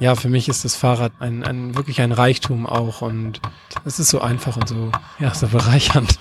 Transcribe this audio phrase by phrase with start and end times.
[0.00, 3.40] ja, für mich ist das Fahrrad ein, ein wirklich ein Reichtum auch und
[3.84, 6.18] es ist so einfach und so, ja, so bereichernd.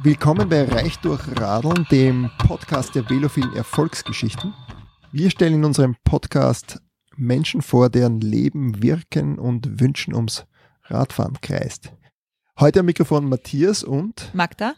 [0.00, 4.54] Willkommen bei Reich durch Radeln, dem Podcast der velophilen Erfolgsgeschichten.
[5.10, 6.80] Wir stellen in unserem Podcast
[7.16, 10.46] Menschen vor, deren Leben, Wirken und Wünschen ums
[10.84, 11.92] Radfahren kreist.
[12.60, 14.74] Heute am Mikrofon Matthias und Magda.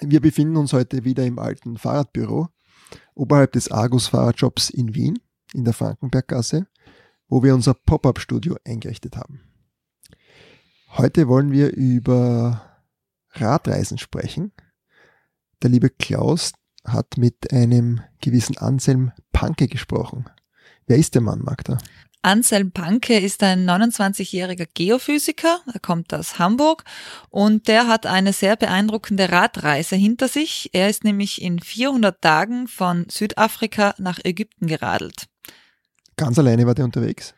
[0.00, 2.48] Wir befinden uns heute wieder im alten Fahrradbüro
[3.14, 5.18] oberhalb des Argus Fahrradjobs in Wien
[5.52, 6.66] in der Frankenberggasse,
[7.28, 9.40] wo wir unser Pop-up-Studio eingerichtet haben.
[10.90, 12.62] Heute wollen wir über
[13.32, 14.52] Radreisen sprechen.
[15.62, 16.52] Der liebe Klaus
[16.84, 20.26] hat mit einem gewissen Anselm Panke gesprochen.
[20.86, 21.78] Wer ist der Mann, Magda?
[22.22, 26.84] Anselm Panke ist ein 29-jähriger Geophysiker, er kommt aus Hamburg
[27.30, 30.70] und der hat eine sehr beeindruckende Radreise hinter sich.
[30.72, 35.26] Er ist nämlich in 400 Tagen von Südafrika nach Ägypten geradelt.
[36.16, 37.34] Ganz alleine war der unterwegs?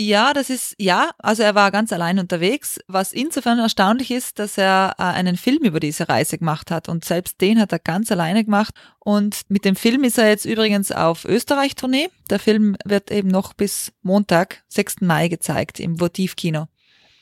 [0.00, 4.56] Ja, das ist, ja, also er war ganz allein unterwegs, was insofern erstaunlich ist, dass
[4.56, 8.12] er äh, einen Film über diese Reise gemacht hat und selbst den hat er ganz
[8.12, 12.10] alleine gemacht und mit dem Film ist er jetzt übrigens auf Österreich-Tournee.
[12.30, 15.00] Der Film wird eben noch bis Montag, 6.
[15.00, 16.68] Mai gezeigt im Votivkino.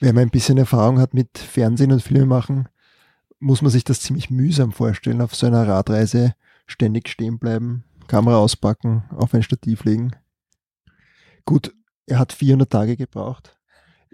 [0.00, 2.68] Wer mal ein bisschen Erfahrung hat mit Fernsehen und Filme machen,
[3.38, 6.34] muss man sich das ziemlich mühsam vorstellen, auf so einer Radreise
[6.66, 10.10] ständig stehen bleiben, Kamera auspacken, auf ein Stativ legen.
[11.46, 11.72] Gut,
[12.06, 13.56] er hat 400 Tage gebraucht.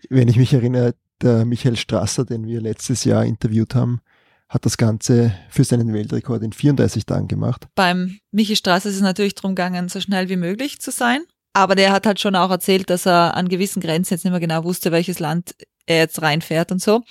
[0.08, 4.00] Wenn ich mich erinnere, der Michael Strasser, den wir letztes Jahr interviewt haben,
[4.48, 7.66] hat das Ganze für seinen Weltrekord in 34 Tagen gemacht.
[7.74, 11.22] Beim Michi Strasser ist es natürlich darum gegangen, so schnell wie möglich zu sein.
[11.54, 14.40] Aber der hat halt schon auch erzählt, dass er an gewissen Grenzen jetzt nicht mehr
[14.40, 15.54] genau wusste, welches Land
[15.86, 17.02] er jetzt reinfährt und so.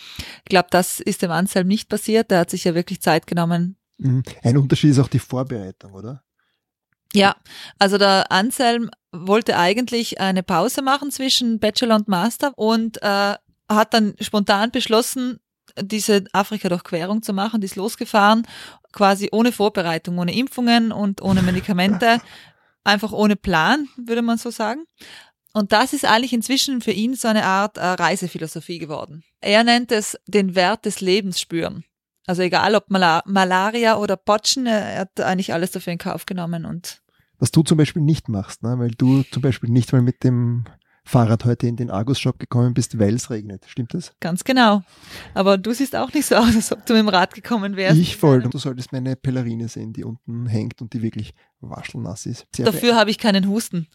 [0.44, 2.32] Ich glaube, das ist dem Anselm nicht passiert.
[2.32, 3.76] Der hat sich ja wirklich Zeit genommen.
[3.98, 4.24] Mhm.
[4.44, 6.24] Ein Unterschied ist auch die Vorbereitung, oder?
[7.14, 7.36] Ja,
[7.78, 13.36] also der Anselm wollte eigentlich eine Pause machen zwischen Bachelor und Master und äh,
[13.70, 15.40] hat dann spontan beschlossen,
[15.80, 18.48] diese Afrika-Durchquerung zu machen, die ist losgefahren,
[18.92, 22.22] quasi ohne Vorbereitung, ohne Impfungen und ohne Medikamente,
[22.84, 24.86] einfach ohne Plan, würde man so sagen.
[25.54, 29.24] Und das ist eigentlich inzwischen für ihn so eine Art äh, Reisephilosophie geworden.
[29.42, 31.84] Er nennt es den Wert des Lebens spüren.
[32.26, 36.66] Also egal ob Mal Malaria oder Potschen, er hat eigentlich alles dafür in Kauf genommen
[36.66, 37.01] und
[37.42, 38.78] was du zum Beispiel nicht machst, ne?
[38.78, 40.64] weil du zum Beispiel nicht mal mit dem
[41.04, 43.66] Fahrrad heute in den Argus-Shop gekommen bist, weil es regnet.
[43.68, 44.14] Stimmt das?
[44.20, 44.84] Ganz genau.
[45.34, 47.98] Aber du siehst auch nicht so aus, als ob du mit dem Rad gekommen wärst.
[47.98, 48.44] Ich voll.
[48.44, 52.46] Du solltest meine Pellerine sehen, die unten hängt und die wirklich waschelnass ist.
[52.56, 53.88] Sehr Dafür habe ich keinen Husten.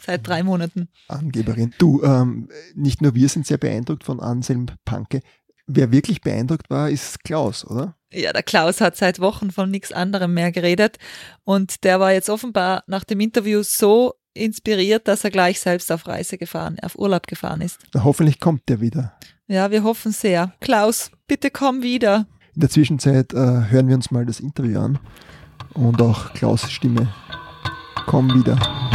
[0.00, 0.88] Seit drei Monaten.
[1.08, 1.74] Angeberin.
[1.76, 5.20] Du, ähm, nicht nur wir sind sehr beeindruckt von Anselm Panke.
[5.66, 7.96] Wer wirklich beeindruckt war, ist Klaus, oder?
[8.12, 10.98] Ja, der Klaus hat seit Wochen von nichts anderem mehr geredet
[11.44, 16.06] und der war jetzt offenbar nach dem Interview so inspiriert, dass er gleich selbst auf
[16.06, 17.78] Reise gefahren, auf Urlaub gefahren ist.
[17.94, 19.14] Na, hoffentlich kommt der wieder.
[19.46, 20.52] Ja, wir hoffen sehr.
[20.60, 22.26] Klaus, bitte komm wieder.
[22.54, 24.98] In der Zwischenzeit äh, hören wir uns mal das Interview an
[25.74, 27.12] und auch Klaus Stimme.
[28.06, 28.92] Komm wieder.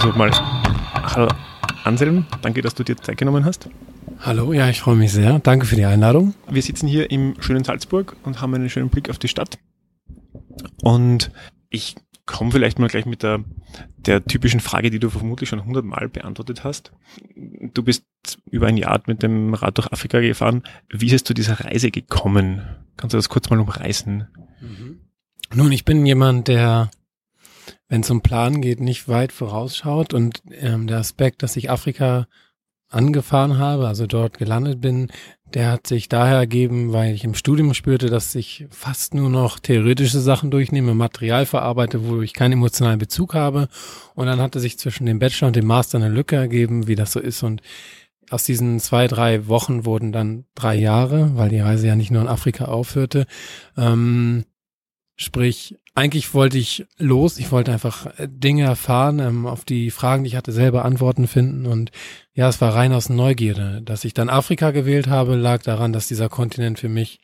[0.00, 0.30] Also mal,
[0.94, 1.26] hallo
[1.82, 3.68] Anselm, danke, dass du dir Zeit genommen hast.
[4.20, 5.40] Hallo, ja, ich freue mich sehr.
[5.40, 6.34] Danke für die Einladung.
[6.48, 9.58] Wir sitzen hier im schönen Salzburg und haben einen schönen Blick auf die Stadt.
[10.82, 11.32] Und
[11.68, 13.42] ich komme vielleicht mal gleich mit der,
[13.96, 16.92] der typischen Frage, die du vermutlich schon hundertmal beantwortet hast.
[17.74, 18.04] Du bist
[18.48, 20.62] über ein Jahr mit dem Rad durch Afrika gefahren.
[20.90, 22.62] Wie ist es zu dieser Reise gekommen?
[22.96, 24.28] Kannst du das kurz mal umreißen?
[24.60, 25.00] Mhm.
[25.52, 26.88] Nun, ich bin jemand, der
[27.88, 32.26] wenn es um Plan geht, nicht weit vorausschaut und ähm, der Aspekt, dass ich Afrika
[32.90, 35.08] angefahren habe, also dort gelandet bin,
[35.54, 39.58] der hat sich daher ergeben, weil ich im Studium spürte, dass ich fast nur noch
[39.58, 43.68] theoretische Sachen durchnehme, Material verarbeite, wo ich keinen emotionalen Bezug habe.
[44.14, 47.12] Und dann hatte sich zwischen dem Bachelor und dem Master eine Lücke ergeben, wie das
[47.12, 47.42] so ist.
[47.42, 47.62] Und
[48.30, 52.22] aus diesen zwei, drei Wochen wurden dann drei Jahre, weil die Reise ja nicht nur
[52.22, 53.26] in Afrika aufhörte.
[53.76, 54.44] Ähm,
[55.16, 60.24] sprich, eigentlich wollte ich los, ich wollte einfach äh, Dinge erfahren, ähm, auf die Fragen,
[60.24, 61.90] die ich hatte, selber Antworten finden und
[62.34, 63.82] ja, es war rein aus Neugierde.
[63.84, 67.20] Dass ich dann Afrika gewählt habe, lag daran, dass dieser Kontinent für mich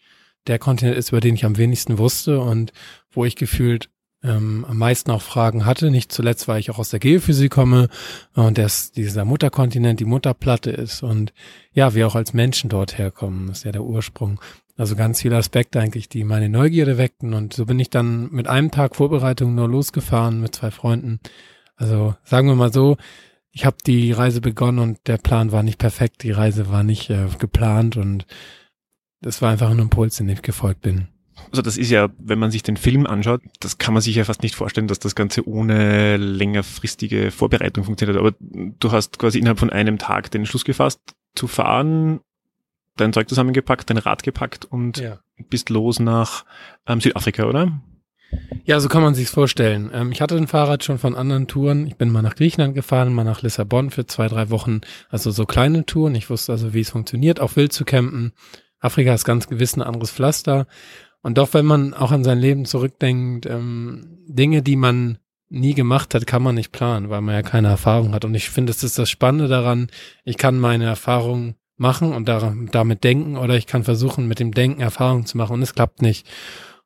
[0.47, 2.73] der Kontinent ist, über den ich am wenigsten wusste und
[3.13, 3.91] wo ich gefühlt
[4.25, 5.91] ähm, am meisten auch Fragen hatte.
[5.91, 7.89] Nicht zuletzt, weil ich auch aus der Geophysik komme
[8.35, 11.33] und dass dieser Mutterkontinent die Mutterplatte ist und
[11.73, 14.41] ja, wir auch als Menschen dort herkommen, ist ja der Ursprung.
[14.77, 17.33] Also ganz viele Aspekte eigentlich, die meine Neugierde weckten.
[17.33, 21.21] Und so bin ich dann mit einem Tag Vorbereitung nur losgefahren mit zwei Freunden.
[21.77, 22.97] Also sagen wir mal so,
[23.53, 27.09] ich habe die Reise begonnen und der Plan war nicht perfekt, die Reise war nicht
[27.11, 28.27] äh, geplant und
[29.21, 31.09] das war einfach ein Impuls, den ich gefolgt bin.
[31.51, 34.25] Also das ist ja, wenn man sich den Film anschaut, das kann man sich ja
[34.25, 38.19] fast nicht vorstellen, dass das Ganze ohne längerfristige Vorbereitung funktioniert.
[38.19, 41.01] Aber du hast quasi innerhalb von einem Tag den Schluss gefasst,
[41.35, 42.21] zu fahren,
[42.97, 45.19] dein Zeug zusammengepackt, dein Rad gepackt und ja.
[45.49, 46.45] bist los nach
[46.87, 47.81] ähm, Südafrika, oder?
[48.65, 49.91] Ja, so kann man sich's vorstellen.
[49.93, 51.87] Ähm, ich hatte ein Fahrrad schon von anderen Touren.
[51.87, 54.81] Ich bin mal nach Griechenland gefahren, mal nach Lissabon für zwei, drei Wochen.
[55.09, 56.15] Also so kleine Touren.
[56.15, 58.33] Ich wusste also, wie es funktioniert, auch wild zu campen.
[58.81, 60.67] Afrika ist ganz gewiss ein anderes Pflaster.
[61.23, 65.19] Und doch, wenn man auch an sein Leben zurückdenkt, ähm, Dinge, die man
[65.49, 68.25] nie gemacht hat, kann man nicht planen, weil man ja keine Erfahrung hat.
[68.25, 69.89] Und ich finde, es ist das Spannende daran,
[70.25, 74.81] ich kann meine Erfahrung machen und damit denken oder ich kann versuchen, mit dem Denken
[74.81, 76.27] Erfahrungen zu machen und es klappt nicht.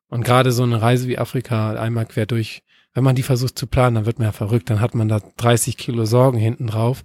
[0.09, 2.63] Und gerade so eine Reise wie Afrika einmal quer durch,
[2.95, 5.21] wenn man die versucht zu planen, dann wird man ja verrückt, dann hat man da
[5.37, 7.05] 30 Kilo Sorgen hinten drauf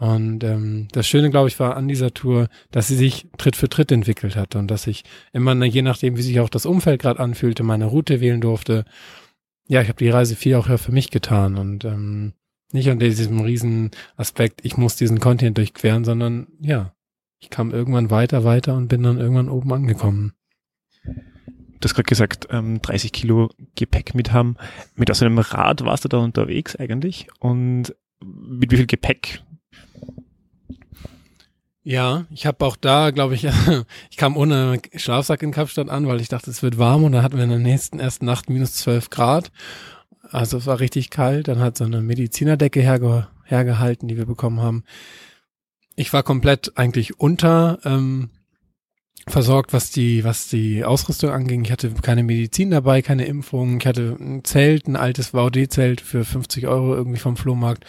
[0.00, 3.68] und ähm, das Schöne, glaube ich, war an dieser Tour, dass sie sich Tritt für
[3.68, 5.04] Tritt entwickelt hat und dass ich
[5.34, 8.86] immer, je nachdem, wie sich auch das Umfeld gerade anfühlte, meine Route wählen durfte.
[9.68, 12.32] Ja, ich habe die Reise viel auch für mich getan und ähm,
[12.72, 16.94] nicht unter diesem riesen Aspekt, ich muss diesen Kontinent durchqueren, sondern ja,
[17.40, 20.34] ich kam irgendwann weiter, weiter und bin dann irgendwann oben angekommen.
[21.04, 24.56] Du hast gerade gesagt, ähm, 30 Kilo Gepäck mit haben.
[24.94, 29.42] Mit aus einem Rad warst du da unterwegs eigentlich und mit wie viel Gepäck
[31.82, 33.44] ja, ich habe auch da, glaube ich,
[34.10, 37.22] ich kam ohne Schlafsack in Kapstadt an, weil ich dachte, es wird warm und dann
[37.22, 39.50] hatten wir in der nächsten ersten Nacht minus 12 Grad.
[40.30, 41.48] Also es war richtig kalt.
[41.48, 44.84] Dann hat so eine Medizinerdecke herge hergehalten, die wir bekommen haben.
[46.00, 48.30] Ich war komplett eigentlich unter ähm,
[49.28, 51.62] versorgt, was die, was die Ausrüstung anging.
[51.62, 53.78] Ich hatte keine Medizin dabei, keine Impfung.
[53.80, 57.84] Ich hatte ein Zelt, ein altes VD-Zelt für 50 Euro irgendwie vom Flohmarkt.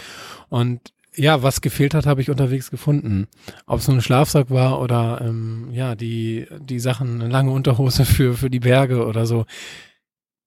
[0.50, 3.30] Und ja, was gefehlt hat, habe ich unterwegs gefunden.
[3.66, 8.04] Ob es nur ein Schlafsack war oder ähm, ja, die, die Sachen, eine lange Unterhose
[8.14, 9.46] für, für die Berge oder so.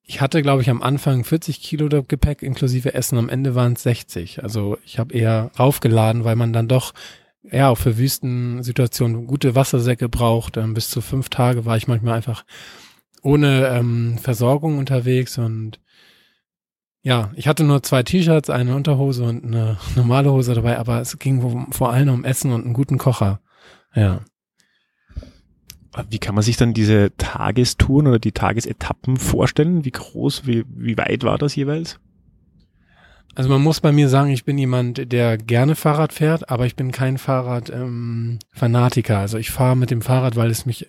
[0.03, 3.85] Ich hatte, glaube ich, am Anfang 40 Kilo Gepäck inklusive Essen, am Ende waren es
[3.85, 4.43] 60.
[4.43, 6.93] Also ich habe eher raufgeladen, weil man dann doch
[7.51, 10.57] ja auch für Wüstensituationen gute Wassersäcke braucht.
[10.57, 12.45] Ähm, bis zu fünf Tage war ich manchmal einfach
[13.23, 15.81] ohne ähm, Versorgung unterwegs und
[17.03, 21.19] ja, ich hatte nur zwei T-Shirts, eine Unterhose und eine normale Hose dabei, aber es
[21.19, 23.41] ging vor allem um Essen und einen guten Kocher.
[23.95, 24.21] Ja.
[26.09, 29.85] Wie kann man sich dann diese Tagestouren oder die Tagesetappen vorstellen?
[29.85, 32.01] Wie groß, wie, wie weit war das jeweils?
[33.35, 36.77] Also man muss bei mir sagen, ich bin jemand, der gerne Fahrrad fährt, aber ich
[36.77, 39.15] bin kein Fahrrad-Fanatiker.
[39.15, 40.87] Ähm, also ich fahre mit dem Fahrrad, weil es mich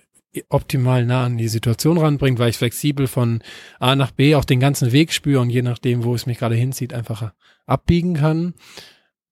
[0.49, 3.41] optimal nah an die Situation ranbringt, weil ich flexibel von
[3.79, 6.55] A nach B auch den ganzen Weg spüre und je nachdem, wo es mich gerade
[6.55, 7.31] hinzieht, einfach
[7.65, 8.53] abbiegen kann,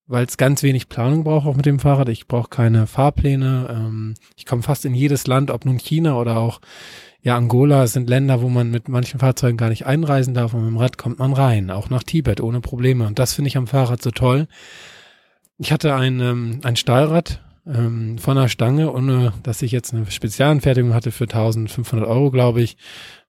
[0.08, 2.10] weil es ganz wenig Planung braucht auch mit dem Fahrrad.
[2.10, 3.68] Ich brauche keine Fahrpläne.
[3.70, 6.62] Ähm, ich komme fast in jedes Land, ob nun China oder auch
[7.24, 7.88] ja Angola.
[7.88, 10.98] Sind Länder, wo man mit manchen Fahrzeugen gar nicht einreisen darf und mit dem Rad
[10.98, 13.08] kommt man rein, auch nach Tibet ohne Probleme.
[13.08, 14.48] Und das finde ich am Fahrrad so toll.
[15.58, 20.10] Ich hatte ein, ähm, ein Stahlrad ähm, von der Stange, ohne dass ich jetzt eine
[20.10, 22.78] Spezialanfertigung hatte für 1500 Euro, glaube ich,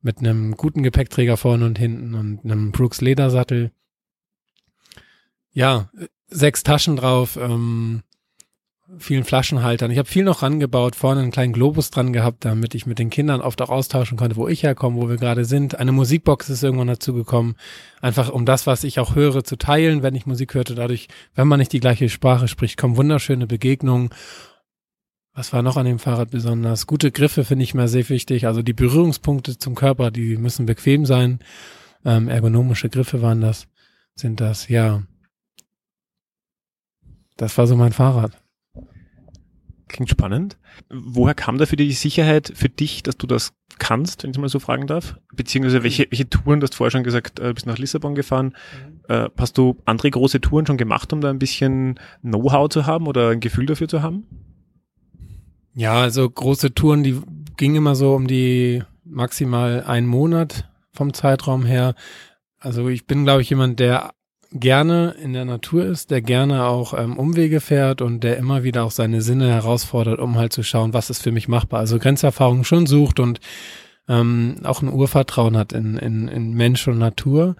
[0.03, 3.71] mit einem guten Gepäckträger vorne und hinten und einem Brooks Ledersattel.
[5.53, 5.89] Ja,
[6.27, 8.03] sechs Taschen drauf, ähm,
[8.99, 9.91] vielen Flaschenhaltern.
[9.91, 13.11] Ich habe viel noch rangebaut, vorne einen kleinen Globus dran gehabt, damit ich mit den
[13.11, 15.79] Kindern oft auch austauschen konnte, wo ich herkomme, wo wir gerade sind.
[15.79, 17.57] Eine Musikbox ist irgendwann dazu gekommen,
[18.01, 20.75] einfach um das, was ich auch höre, zu teilen, wenn ich Musik hörte.
[20.75, 24.11] Dadurch, wenn man nicht die gleiche Sprache spricht, kommen wunderschöne Begegnungen.
[25.35, 26.87] Was war noch an dem Fahrrad besonders?
[26.87, 28.47] Gute Griffe finde ich mir sehr wichtig.
[28.47, 31.41] Also die Berührungspunkte zum Körper, die müssen bequem sein.
[32.05, 33.67] Ähm, ergonomische Griffe waren das,
[34.15, 35.03] sind das, ja.
[37.37, 38.44] Das war so mein Fahrrad.
[39.89, 40.57] Klingt spannend.
[40.91, 44.49] Woher kam da für die Sicherheit für dich, dass du das kannst, wenn ich mal
[44.49, 45.19] so fragen darf?
[45.35, 48.55] Beziehungsweise welche, welche Touren, du hast vorher schon gesagt, äh, bist nach Lissabon gefahren.
[49.07, 49.15] Mhm.
[49.15, 53.07] Äh, hast du andere große Touren schon gemacht, um da ein bisschen Know-how zu haben
[53.07, 54.25] oder ein Gefühl dafür zu haben?
[55.75, 57.21] Ja, also große Touren, die
[57.57, 61.95] gingen immer so um die maximal einen Monat vom Zeitraum her.
[62.59, 64.13] Also ich bin, glaube ich, jemand, der
[64.55, 68.85] gerne in der Natur ist, der gerne auch ähm, Umwege fährt und der immer wieder
[68.85, 71.81] auch seine Sinne herausfordert, um halt zu schauen, was ist für mich machbar.
[71.81, 73.41] Also Grenzerfahrung schon sucht und
[74.09, 77.57] ähm, auch ein Urvertrauen hat in, in, in Mensch und Natur.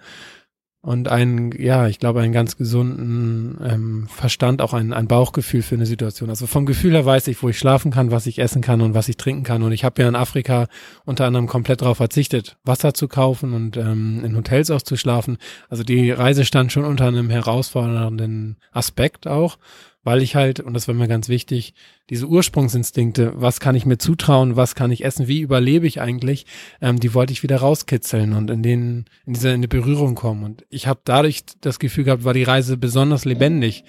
[0.85, 5.73] Und einen, ja, ich glaube, einen ganz gesunden ähm, Verstand, auch ein, ein Bauchgefühl für
[5.73, 6.29] eine Situation.
[6.29, 8.93] Also vom Gefühl her weiß ich, wo ich schlafen kann, was ich essen kann und
[8.93, 9.63] was ich trinken kann.
[9.63, 10.67] Und ich habe ja in Afrika
[11.03, 15.39] unter anderem komplett darauf verzichtet, Wasser zu kaufen und ähm, in Hotels auch zu schlafen.
[15.69, 19.57] Also die Reise stand schon unter einem herausfordernden Aspekt auch
[20.05, 21.73] weil ich halt, und das war mir ganz wichtig,
[22.11, 26.45] diese Ursprungsinstinkte, was kann ich mir zutrauen, was kann ich essen, wie überlebe ich eigentlich,
[26.79, 30.43] ähm, die wollte ich wieder rauskitzeln und in den, in diese in die Berührung kommen.
[30.43, 33.83] Und ich habe dadurch das Gefühl gehabt, war die Reise besonders lebendig,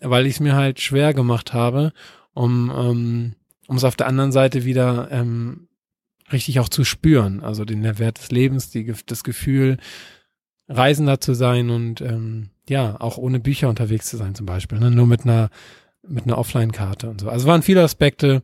[0.00, 1.92] weil ich es mir halt schwer gemacht habe,
[2.34, 3.34] um ähm,
[3.68, 5.68] um es auf der anderen Seite wieder ähm,
[6.32, 9.78] richtig auch zu spüren, also den Wert des Lebens, die, das Gefühl,
[10.68, 14.90] Reisender zu sein und ähm, ja, auch ohne Bücher unterwegs zu sein zum Beispiel, ne?
[14.90, 15.50] nur mit einer,
[16.06, 17.28] mit einer Offline-Karte und so.
[17.28, 18.42] Also waren viele Aspekte,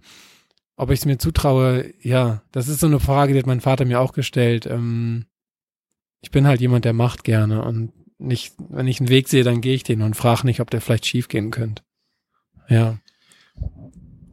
[0.76, 3.84] ob ich es mir zutraue, ja, das ist so eine Frage, die hat mein Vater
[3.84, 4.66] mir auch gestellt.
[4.66, 5.26] Ähm,
[6.20, 9.60] ich bin halt jemand, der macht gerne und nicht, wenn ich einen Weg sehe, dann
[9.60, 11.82] gehe ich den und frage nicht, ob der vielleicht schief gehen könnte.
[12.68, 12.98] Ja.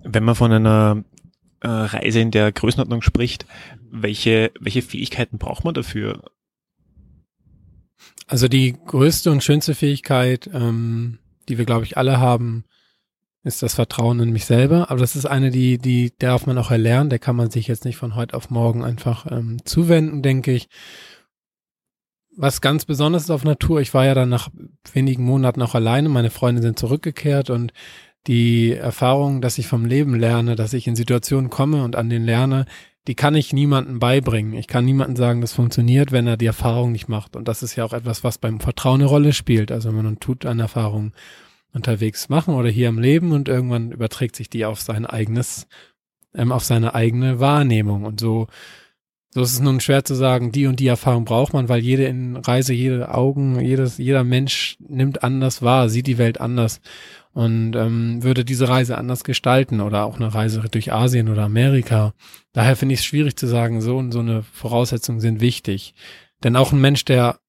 [0.04, 1.04] Wenn man von einer
[1.62, 3.46] äh, Reise in der Größenordnung spricht,
[3.90, 6.24] welche, welche Fähigkeiten braucht man dafür?
[8.28, 12.66] Also die größte und schönste Fähigkeit, ähm, die wir, glaube ich, alle haben,
[13.44, 14.90] ist das Vertrauen in mich selber.
[14.90, 17.12] Aber das ist eine, die, die darf man auch erlernen.
[17.12, 20.68] Der kann man sich jetzt nicht von heute auf morgen einfach ähm, zuwenden, denke ich.
[22.36, 24.50] Was ganz besonders ist auf Natur, ich war ja dann nach
[24.92, 27.72] wenigen Monaten auch alleine, meine Freunde sind zurückgekehrt und
[28.28, 32.26] die Erfahrung, dass ich vom Leben lerne, dass ich in Situationen komme und an den
[32.26, 32.66] lerne,
[33.08, 34.54] die kann ich niemandem beibringen.
[34.54, 37.36] Ich kann niemandem sagen, das funktioniert, wenn er die Erfahrung nicht macht.
[37.36, 39.72] Und das ist ja auch etwas, was beim Vertrauen eine Rolle spielt.
[39.72, 41.14] Also man tut eine Erfahrung
[41.74, 45.68] unterwegs machen oder hier im Leben und irgendwann überträgt sich die auf sein eigenes,
[46.34, 48.06] ähm, auf seine eigene Wahrnehmung.
[48.06, 48.48] Und so,
[49.30, 52.12] so ist es nun schwer zu sagen, die und die Erfahrung braucht man, weil jede
[52.44, 56.80] Reise, jede Augen, jedes, jeder Mensch nimmt anders wahr, sieht die Welt anders
[57.36, 62.14] und ähm, würde diese Reise anders gestalten oder auch eine Reise durch Asien oder Amerika.
[62.54, 65.96] Daher finde ich es schwierig zu sagen, so und so eine Voraussetzungen sind wichtig.
[66.46, 67.40] Denn auch ein Mensch, der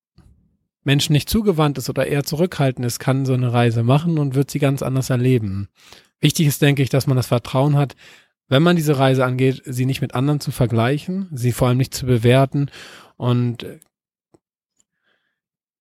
[0.82, 4.50] Menschen nicht zugewandt ist oder eher zurückhaltend ist, kann so eine Reise machen und wird
[4.50, 5.68] sie ganz anders erleben.
[6.18, 7.94] Wichtig ist, denke ich, dass man das Vertrauen hat,
[8.48, 11.94] wenn man diese Reise angeht, sie nicht mit anderen zu vergleichen, sie vor allem nicht
[11.94, 12.72] zu bewerten
[13.16, 13.64] und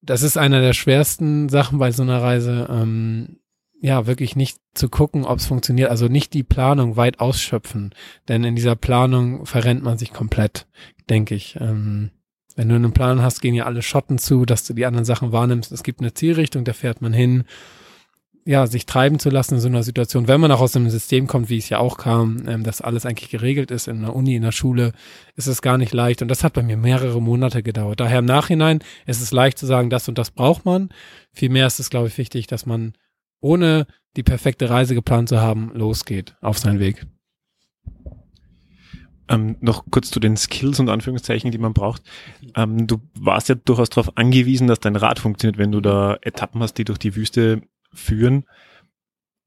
[0.03, 3.39] das ist einer der schwersten Sachen bei so einer Reise, ähm,
[3.81, 7.93] ja, wirklich nicht zu gucken, ob es funktioniert, also nicht die Planung weit ausschöpfen,
[8.27, 10.67] denn in dieser Planung verrennt man sich komplett,
[11.09, 11.57] denke ich.
[11.59, 12.11] Ähm,
[12.55, 15.31] wenn du einen Plan hast, gehen ja alle Schotten zu, dass du die anderen Sachen
[15.31, 15.71] wahrnimmst.
[15.71, 17.43] Es gibt eine Zielrichtung, da fährt man hin.
[18.47, 21.25] Ja, sich treiben zu lassen in so einer Situation, wenn man auch aus einem System
[21.25, 24.35] kommt, wie es ja auch kam, ähm, dass alles eigentlich geregelt ist in der Uni,
[24.35, 24.93] in der Schule,
[25.35, 26.21] ist es gar nicht leicht.
[26.21, 27.99] Und das hat bei mir mehrere Monate gedauert.
[27.99, 30.89] Daher im Nachhinein ist es leicht zu sagen, das und das braucht man.
[31.33, 32.93] Vielmehr ist es, glaube ich, wichtig, dass man
[33.41, 37.05] ohne die perfekte Reise geplant zu haben, losgeht auf seinen Weg.
[39.27, 42.03] Ähm, noch kurz zu den Skills und Anführungszeichen, die man braucht.
[42.55, 46.61] Ähm, du warst ja durchaus darauf angewiesen, dass dein Rad funktioniert, wenn du da Etappen
[46.61, 47.61] hast, die durch die Wüste
[47.91, 48.45] führen.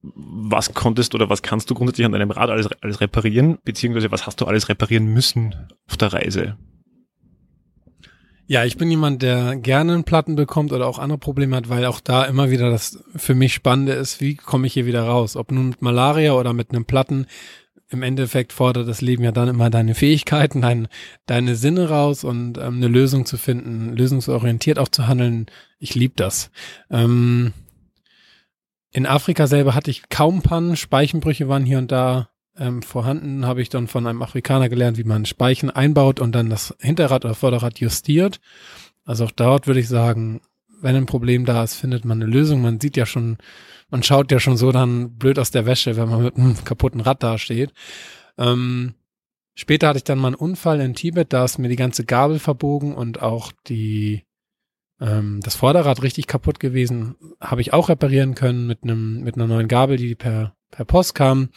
[0.02, 4.26] Was konntest oder was kannst du grundsätzlich an deinem Rad alles, alles reparieren, beziehungsweise was
[4.26, 5.54] hast du alles reparieren müssen
[5.88, 6.56] auf der Reise?
[8.50, 11.84] Ja, ich bin jemand, der gerne einen Platten bekommt oder auch andere Probleme hat, weil
[11.84, 15.36] auch da immer wieder das für mich Spannende ist, wie komme ich hier wieder raus?
[15.36, 17.26] Ob nun mit Malaria oder mit einem Platten.
[17.90, 20.88] Im Endeffekt fordert das Leben ja dann immer deine Fähigkeiten, dein,
[21.26, 25.44] deine Sinne raus und ähm, eine Lösung zu finden, lösungsorientiert auch zu handeln.
[25.78, 26.50] Ich liebe das.
[26.90, 27.52] Ähm,
[28.92, 33.62] in Afrika selber hatte ich kaum Pannen, Speichenbrüche waren hier und da ähm, vorhanden, habe
[33.62, 37.34] ich dann von einem Afrikaner gelernt, wie man Speichen einbaut und dann das Hinterrad oder
[37.34, 38.40] Vorderrad justiert.
[39.04, 40.40] Also auch dort würde ich sagen,
[40.80, 42.60] wenn ein Problem da ist, findet man eine Lösung.
[42.60, 43.38] Man sieht ja schon,
[43.90, 47.00] man schaut ja schon so dann blöd aus der Wäsche, wenn man mit einem kaputten
[47.00, 47.72] Rad dasteht.
[48.36, 48.94] Ähm,
[49.54, 52.38] später hatte ich dann mal einen Unfall in Tibet, da ist mir die ganze Gabel
[52.38, 54.24] verbogen und auch die
[55.00, 59.46] ähm, das Vorderrad richtig kaputt gewesen, habe ich auch reparieren können mit einem mit einer
[59.46, 61.50] neuen Gabel, die per per Post kam.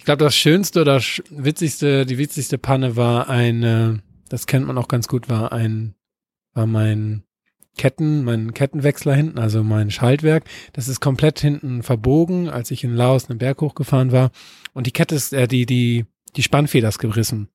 [0.00, 4.88] Ich glaube, das schönste oder witzigste, die witzigste Panne war eine, das kennt man auch
[4.88, 5.94] ganz gut, war ein,
[6.54, 7.24] war mein
[7.76, 10.44] Ketten, mein Kettenwechsler hinten, also mein Schaltwerk.
[10.72, 14.30] Das ist komplett hinten verbogen, als ich in Laos einen Berg hochgefahren war.
[14.72, 17.50] Und die Kette ist, äh, die, die, die Spannfeder ist gerissen.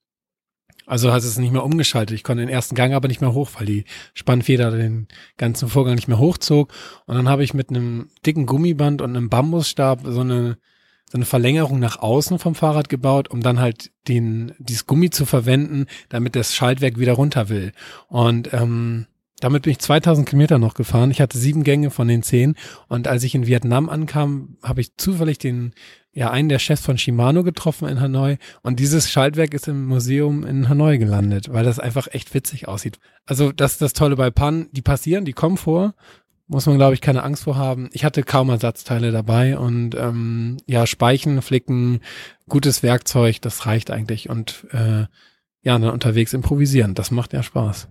[0.85, 2.15] Also hat es nicht mehr umgeschaltet.
[2.15, 5.95] Ich konnte den ersten Gang aber nicht mehr hoch, weil die Spannfeder den ganzen Vorgang
[5.95, 6.71] nicht mehr hochzog.
[7.07, 10.59] Und dann habe ich mit einem dicken Gummiband und einem Bambusstab so eine
[11.15, 15.25] so eine Verlängerung nach außen vom Fahrrad gebaut, um dann halt den, dieses Gummi zu
[15.25, 17.71] verwenden, damit das Schaltwerk wieder runter will.
[18.09, 19.05] Und ähm,
[19.39, 21.11] damit bin ich 2000 Kilometer noch gefahren.
[21.11, 22.55] Ich hatte sieben Gänge von den zehn.
[22.89, 25.71] Und als ich in Vietnam ankam, habe ich zufällig den,
[26.11, 28.35] ja, einen der Chefs von Shimano getroffen in Hanoi.
[28.61, 32.99] Und dieses Schaltwerk ist im Museum in Hanoi gelandet, weil das einfach echt witzig aussieht.
[33.25, 34.67] Also das ist das Tolle bei Pan.
[34.73, 35.93] Die passieren, die kommen vor.
[36.47, 37.89] Muss man, glaube ich, keine Angst vor haben.
[37.91, 42.01] Ich hatte kaum Ersatzteile dabei und ähm, ja, Speichen, Flicken,
[42.47, 44.29] gutes Werkzeug, das reicht eigentlich.
[44.29, 45.05] Und äh,
[45.61, 46.93] ja, dann unterwegs improvisieren.
[46.93, 47.87] Das macht ja Spaß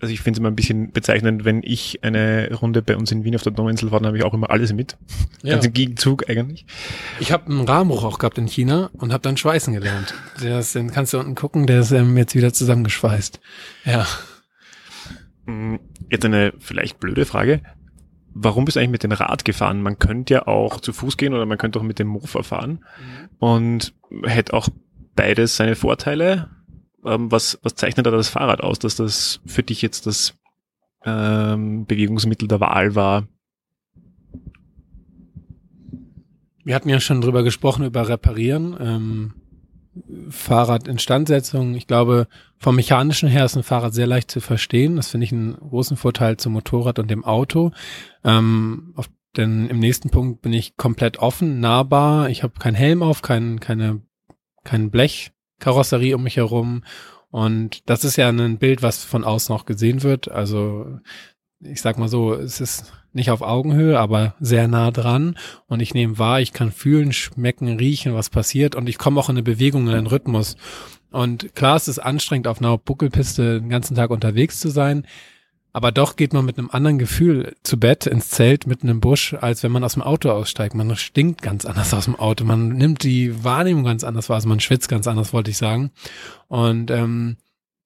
[0.00, 3.24] also ich finde es immer ein bisschen bezeichnend, wenn ich eine Runde bei uns in
[3.24, 4.96] Wien auf der Dominsel fahre, dann habe ich auch immer alles mit.
[5.42, 5.54] Ja.
[5.54, 6.66] Ganz im Gegenzug eigentlich.
[7.20, 10.14] Ich habe einen Rahmenbruch auch gehabt in China und habe dann Schweißen gelernt.
[10.42, 13.40] Das, den kannst du unten gucken, der ist ähm, jetzt wieder zusammengeschweißt.
[13.84, 14.06] Ja.
[15.50, 15.80] Mm,
[16.10, 17.62] jetzt eine vielleicht blöde Frage.
[18.32, 19.82] Warum bist du eigentlich mit dem Rad gefahren?
[19.82, 22.84] Man könnte ja auch zu Fuß gehen oder man könnte auch mit dem Mofa fahren
[23.00, 23.28] mhm.
[23.38, 24.68] und hätte auch
[25.16, 26.48] beides seine Vorteile
[27.04, 30.34] ähm, was, was zeichnet da das Fahrrad aus, dass das für dich jetzt das
[31.04, 33.26] ähm, Bewegungsmittel der Wahl war?
[36.62, 39.34] Wir hatten ja schon drüber gesprochen, über Reparieren, ähm,
[40.28, 41.74] Fahrradinstandsetzung.
[41.74, 42.28] Ich glaube,
[42.58, 44.96] vom Mechanischen her ist ein Fahrrad sehr leicht zu verstehen.
[44.96, 47.72] Das finde ich einen großen Vorteil zum Motorrad und dem Auto.
[48.24, 52.28] Ähm, auf, denn im nächsten Punkt bin ich komplett offen, nahbar.
[52.30, 54.02] Ich habe keinen Helm auf, kein, keine,
[54.64, 56.82] kein Blech Karosserie um mich herum.
[57.30, 60.30] Und das ist ja ein Bild, was von außen auch gesehen wird.
[60.30, 60.98] Also
[61.60, 65.36] ich sag mal so, es ist nicht auf Augenhöhe, aber sehr nah dran.
[65.66, 68.74] Und ich nehme wahr, ich kann fühlen, schmecken, riechen, was passiert.
[68.74, 70.56] Und ich komme auch in eine Bewegung, in einen Rhythmus.
[71.10, 75.06] Und klar, es ist anstrengend, auf einer Buckelpiste den ganzen Tag unterwegs zu sein.
[75.72, 79.34] Aber doch geht man mit einem anderen Gefühl zu Bett ins Zelt mitten im Busch,
[79.34, 80.74] als wenn man aus dem Auto aussteigt.
[80.74, 82.44] Man stinkt ganz anders aus dem Auto.
[82.44, 84.36] Man nimmt die Wahrnehmung ganz anders wahr.
[84.36, 85.92] Also man schwitzt ganz anders, wollte ich sagen.
[86.48, 87.36] Und ähm,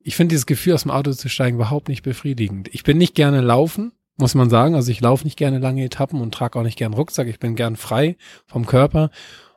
[0.01, 2.69] ich finde dieses Gefühl, aus dem Auto zu steigen, überhaupt nicht befriedigend.
[2.73, 4.75] Ich bin nicht gerne laufen, muss man sagen.
[4.75, 7.27] Also ich laufe nicht gerne lange Etappen und trage auch nicht gern Rucksack.
[7.29, 8.17] Ich bin gern frei
[8.47, 9.11] vom Körper.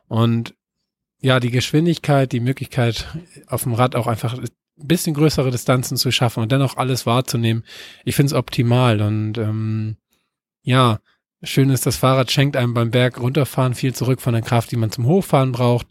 [0.08, 0.54] Und
[1.20, 3.06] ja, die Geschwindigkeit, die Möglichkeit,
[3.46, 4.38] auf dem Rad auch einfach
[4.86, 7.64] bisschen größere Distanzen zu schaffen und dennoch alles wahrzunehmen.
[8.04, 9.96] Ich finde es optimal und ähm,
[10.62, 11.00] ja,
[11.42, 14.76] schön ist, das Fahrrad schenkt einem beim Berg runterfahren viel zurück von der Kraft, die
[14.76, 15.86] man zum Hochfahren braucht.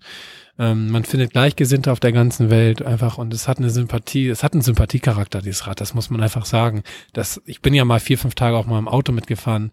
[0.59, 4.43] Ähm, man findet Gleichgesinnte auf der ganzen Welt einfach und es hat eine Sympathie, es
[4.43, 6.83] hat einen Sympathiecharakter, dieses Rad, das muss man einfach sagen.
[7.13, 9.71] Das, ich bin ja mal vier, fünf Tage auch mal im Auto mitgefahren.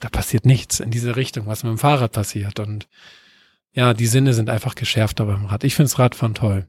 [0.00, 2.88] Da passiert nichts in diese Richtung, was mit dem Fahrrad passiert und
[3.72, 5.64] ja, die Sinne sind einfach geschärfter beim Rad.
[5.64, 6.66] Ich finde das Radfahren toll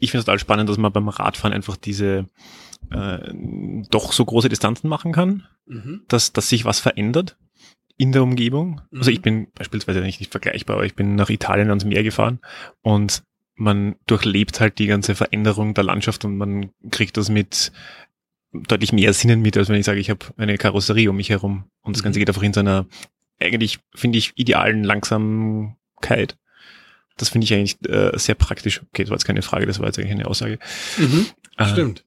[0.00, 2.26] ich finde es total spannend, dass man beim Radfahren einfach diese
[2.90, 3.32] äh,
[3.90, 6.02] doch so große Distanzen machen kann, mhm.
[6.08, 7.36] dass, dass sich was verändert
[8.00, 8.80] in der Umgebung.
[8.90, 8.98] Mhm.
[8.98, 12.40] Also ich bin beispielsweise nicht, nicht vergleichbar, aber ich bin nach Italien ans Meer gefahren
[12.80, 13.22] und
[13.56, 17.72] man durchlebt halt die ganze Veränderung der Landschaft und man kriegt das mit
[18.52, 21.64] deutlich mehr Sinnen mit, als wenn ich sage, ich habe eine Karosserie um mich herum
[21.82, 22.20] und das Ganze mhm.
[22.22, 22.86] geht einfach in seiner
[23.38, 26.38] eigentlich, finde ich, idealen Langsamkeit.
[27.18, 28.80] Das finde ich eigentlich äh, sehr praktisch.
[28.80, 30.58] Okay, das war jetzt keine Frage, das war jetzt eigentlich eine Aussage.
[30.96, 31.26] Mhm,
[31.58, 32.04] äh, stimmt.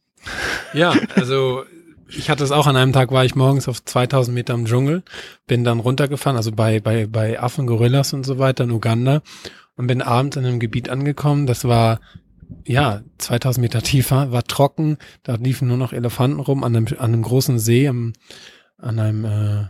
[0.73, 1.65] Ja, also
[2.08, 5.04] ich hatte es auch an einem Tag, war ich morgens auf 2000 Meter im Dschungel,
[5.48, 9.22] bin dann runtergefahren, also bei, bei, bei Affen, Gorillas und so weiter in Uganda
[9.76, 12.00] und bin abends in einem Gebiet angekommen, das war
[12.66, 17.13] ja, 2000 Meter tiefer, war trocken, da liefen nur noch Elefanten rum an einem, an
[17.13, 18.13] einem großen See, am,
[18.78, 19.66] an einem, äh,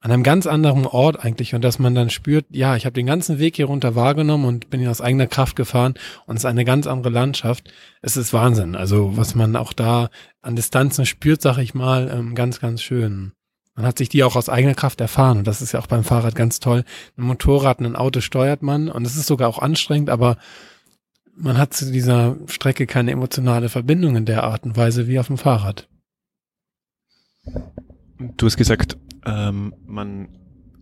[0.00, 3.06] an einem ganz anderen Ort eigentlich und dass man dann spürt, ja, ich habe den
[3.06, 5.94] ganzen Weg hier runter wahrgenommen und bin hier aus eigener Kraft gefahren
[6.26, 7.72] und es ist eine ganz andere Landschaft.
[8.00, 8.76] Es ist Wahnsinn.
[8.76, 10.08] Also was man auch da
[10.40, 13.32] an Distanzen spürt, sag ich mal, ähm, ganz, ganz schön.
[13.74, 16.04] Man hat sich die auch aus eigener Kraft erfahren und das ist ja auch beim
[16.04, 16.84] Fahrrad ganz toll.
[17.16, 20.36] Ein Motorrad, ein Auto steuert man und es ist sogar auch anstrengend, aber
[21.36, 25.28] man hat zu dieser Strecke keine emotionale Verbindung in der Art und Weise wie auf
[25.28, 25.88] dem Fahrrad.
[28.36, 30.28] Du hast gesagt, ähm, man,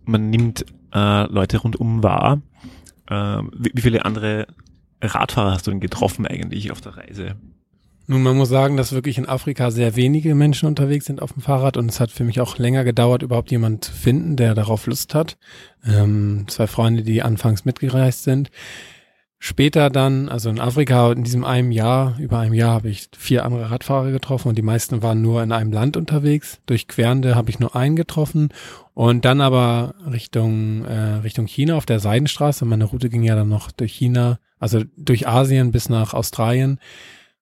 [0.05, 2.41] man nimmt äh, Leute rundum wahr.
[3.09, 4.47] Ähm, wie, wie viele andere
[5.01, 7.35] Radfahrer hast du denn getroffen eigentlich auf der Reise?
[8.09, 11.41] Nun, man muss sagen, dass wirklich in Afrika sehr wenige Menschen unterwegs sind auf dem
[11.41, 14.87] Fahrrad und es hat für mich auch länger gedauert, überhaupt jemand zu finden, der darauf
[14.87, 15.37] Lust hat.
[15.85, 18.49] Ähm, zwei Freunde, die anfangs mitgereist sind.
[19.39, 23.45] Später dann, also in Afrika in diesem einem Jahr, über einem Jahr habe ich vier
[23.45, 26.59] andere Radfahrer getroffen und die meisten waren nur in einem Land unterwegs.
[26.65, 28.49] Durch Quernde habe ich nur einen getroffen
[28.95, 32.65] und dann aber Richtung äh, Richtung China auf der Seidenstraße.
[32.65, 36.79] Meine Route ging ja dann noch durch China, also durch Asien bis nach Australien.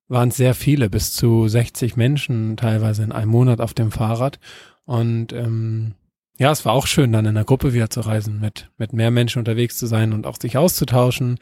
[0.10, 4.40] Waren sehr viele, bis zu 60 Menschen teilweise in einem Monat auf dem Fahrrad
[4.84, 5.96] und ähm,
[6.38, 9.10] ja, es war auch schön, dann in der Gruppe wieder zu reisen, mit, mit mehr
[9.10, 11.40] Menschen unterwegs zu sein und auch sich auszutauschen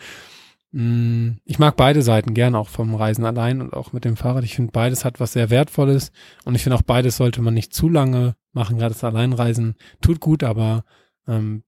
[0.75, 4.43] Ich mag beide Seiten gern, auch vom Reisen allein und auch mit dem Fahrrad.
[4.43, 6.12] Ich finde, beides hat was sehr Wertvolles
[6.45, 8.79] und ich finde auch beides sollte man nicht zu lange machen.
[8.79, 10.83] Gerade das Alleinreisen tut gut, aber
[11.27, 11.62] ähm,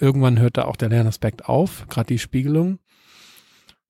[0.00, 2.78] irgendwann hört da auch der Lernaspekt auf, gerade die Spiegelung.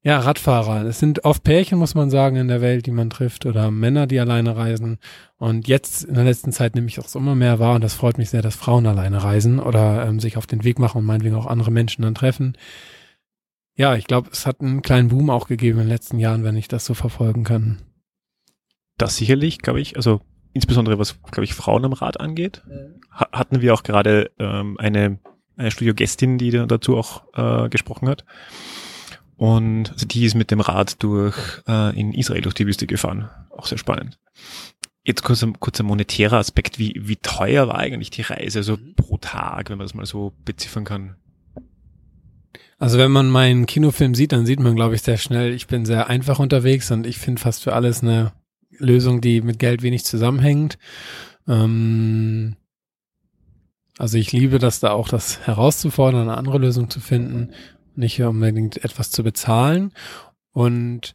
[0.02, 0.84] Ja, Radfahrer.
[0.84, 4.08] Es sind oft Pärchen, muss man sagen, in der Welt, die man trifft oder Männer,
[4.08, 4.98] die alleine reisen.
[5.38, 8.18] Und jetzt in der letzten Zeit nehme ich auch immer mehr wahr und das freut
[8.18, 11.36] mich sehr, dass Frauen alleine reisen oder ähm, sich auf den Weg machen und meinetwegen
[11.36, 12.58] auch andere Menschen dann treffen.
[13.76, 16.56] Ja, ich glaube, es hat einen kleinen Boom auch gegeben in den letzten Jahren, wenn
[16.56, 17.82] ich das so verfolgen kann.
[18.98, 20.20] Das sicherlich, glaube ich, also
[20.52, 22.62] insbesondere was, glaube ich, Frauen am Rad angeht,
[23.10, 25.18] ha hatten wir auch gerade ähm, eine,
[25.56, 28.24] eine Studiogästin, die da- dazu auch äh, gesprochen hat.
[29.36, 33.28] Und also die ist mit dem Rad durch äh, in Israel durch die Wüste gefahren.
[33.50, 34.20] Auch sehr spannend.
[35.02, 36.78] Jetzt kurz ein kurzer monetärer Aspekt.
[36.78, 40.32] Wie, wie teuer war eigentlich die Reise, so pro Tag, wenn man das mal so
[40.44, 41.16] beziffern kann?
[42.78, 45.84] Also wenn man meinen Kinofilm sieht, dann sieht man, glaube ich, sehr schnell, ich bin
[45.84, 48.32] sehr einfach unterwegs und ich finde fast für alles eine
[48.78, 50.78] Lösung, die mit Geld wenig zusammenhängt.
[51.46, 52.56] Ähm,
[53.98, 57.50] also ich liebe das da auch, das herauszufordern, eine andere Lösung zu finden,
[57.94, 59.92] nicht unbedingt etwas zu bezahlen.
[60.52, 61.14] Und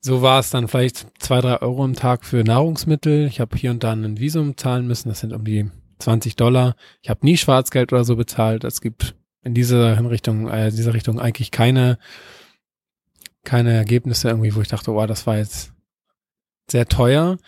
[0.00, 3.26] so war es dann vielleicht zwei, drei Euro am Tag für Nahrungsmittel.
[3.26, 6.76] Ich habe hier und da ein Visum zahlen müssen, das sind um die 20 Dollar.
[7.02, 8.64] Ich habe nie Schwarzgeld oder so bezahlt.
[8.64, 11.98] Es gibt in dieser Richtung, äh, dieser Richtung eigentlich keine,
[13.44, 15.72] keine Ergebnisse irgendwie, wo ich dachte, oh, das war jetzt
[16.70, 17.38] sehr teuer.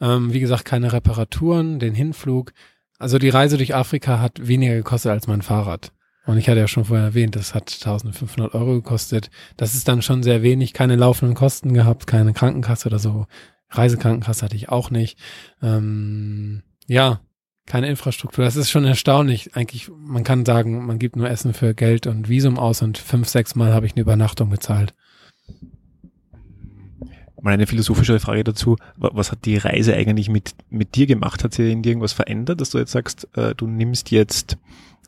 [0.00, 2.52] Ähm, wie gesagt, keine Reparaturen, den Hinflug.
[2.98, 5.92] Also die Reise durch Afrika hat weniger gekostet als mein Fahrrad.
[6.24, 9.30] Und ich hatte ja schon vorher erwähnt, das hat 1500 Euro gekostet.
[9.56, 13.26] Das ist dann schon sehr wenig, keine laufenden Kosten gehabt, keine Krankenkasse oder so.
[13.70, 15.18] Reisekrankenkasse hatte ich auch nicht.
[15.62, 17.20] Ähm, ja,
[17.66, 18.44] keine Infrastruktur.
[18.44, 19.56] Das ist schon erstaunlich.
[19.56, 23.28] Eigentlich, man kann sagen, man gibt nur Essen für Geld und Visum aus und fünf,
[23.28, 24.94] sechs Mal habe ich eine Übernachtung bezahlt.
[27.40, 28.76] Mal eine philosophische Frage dazu.
[28.96, 31.42] Wa- Was hat die Reise eigentlich mit, mit dir gemacht?
[31.42, 34.58] Hat sie in dir irgendwas verändert, dass du jetzt sagst, äh, du nimmst jetzt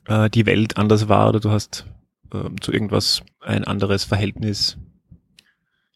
[0.07, 1.87] äh, die Welt anders wahr oder du hast
[2.33, 4.79] äh, zu irgendwas ein anderes Verhältnis?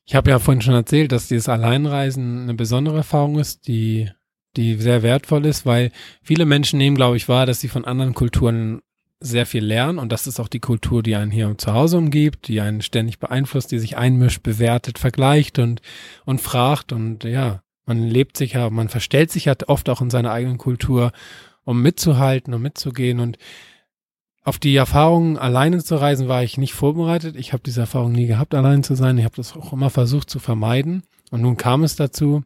[0.04, 4.08] Ich habe ja vorhin schon erzählt, dass dieses Alleinreisen eine besondere Erfahrung ist, die,
[4.56, 5.90] die sehr wertvoll ist, weil
[6.22, 8.80] viele Menschen nehmen, glaube ich, wahr, dass sie von anderen Kulturen
[9.20, 12.46] sehr viel lernen und das ist auch die Kultur, die einen hier zu Hause umgibt,
[12.46, 15.82] die einen ständig beeinflusst, die sich einmischt, bewertet, vergleicht und,
[16.24, 20.10] und fragt und ja, man lebt sich ja, man verstellt sich ja oft auch in
[20.10, 21.10] seiner eigenen Kultur,
[21.64, 23.38] um mitzuhalten, um mitzugehen und
[24.48, 27.36] auf die Erfahrung, alleine zu reisen, war ich nicht vorbereitet.
[27.36, 29.18] Ich habe diese Erfahrung nie gehabt, allein zu sein.
[29.18, 31.02] Ich habe das auch immer versucht zu vermeiden.
[31.30, 32.44] Und nun kam es dazu.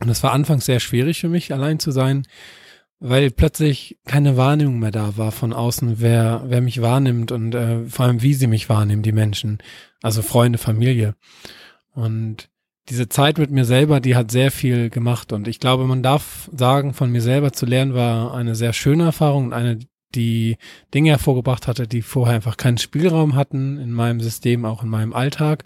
[0.00, 2.26] Und es war anfangs sehr schwierig für mich, allein zu sein,
[3.00, 7.86] weil plötzlich keine Wahrnehmung mehr da war von außen, wer, wer mich wahrnimmt und äh,
[7.86, 9.58] vor allem, wie sie mich wahrnehmen, die Menschen.
[10.02, 11.14] Also Freunde, Familie.
[11.94, 12.48] Und
[12.88, 15.32] diese Zeit mit mir selber, die hat sehr viel gemacht.
[15.32, 19.04] Und ich glaube, man darf sagen, von mir selber zu lernen, war eine sehr schöne
[19.04, 19.78] Erfahrung und eine,
[20.14, 20.56] die
[20.92, 25.12] Dinge hervorgebracht hatte, die vorher einfach keinen Spielraum hatten in meinem System, auch in meinem
[25.12, 25.64] Alltag.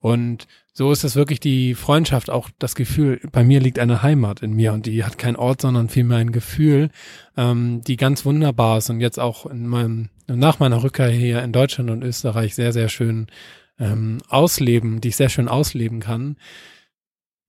[0.00, 4.42] Und so ist es wirklich die Freundschaft, auch das Gefühl, bei mir liegt eine Heimat
[4.42, 6.90] in mir und die hat keinen Ort, sondern vielmehr ein Gefühl,
[7.36, 11.52] ähm, die ganz wunderbar ist und jetzt auch in meinem, nach meiner Rückkehr hier in
[11.52, 13.28] Deutschland und Österreich sehr, sehr schön
[13.78, 16.36] ähm, ausleben, die ich sehr schön ausleben kann.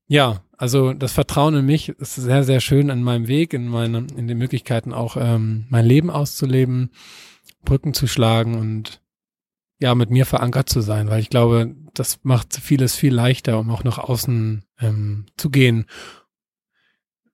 [0.08, 4.08] Ja, also das Vertrauen in mich ist sehr, sehr schön in meinem Weg, in meinen,
[4.10, 6.92] in den Möglichkeiten auch ähm, mein Leben auszuleben,
[7.64, 9.02] Brücken zu schlagen und
[9.80, 13.70] ja, mit mir verankert zu sein, weil ich glaube, das macht vieles viel leichter, um
[13.72, 15.86] auch nach außen ähm, zu gehen.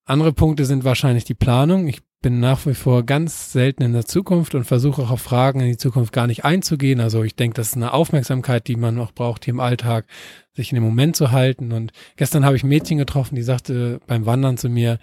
[0.06, 1.88] Andere Punkte sind wahrscheinlich die Planung.
[1.88, 5.60] Ich bin nach wie vor ganz selten in der Zukunft und versuche auch auf Fragen
[5.60, 7.00] in die Zukunft gar nicht einzugehen.
[7.00, 10.06] Also ich denke, das ist eine Aufmerksamkeit, die man auch braucht hier im Alltag,
[10.54, 11.72] sich in dem Moment zu halten.
[11.72, 15.00] Und gestern habe ich ein Mädchen getroffen, die sagte beim Wandern zu mir,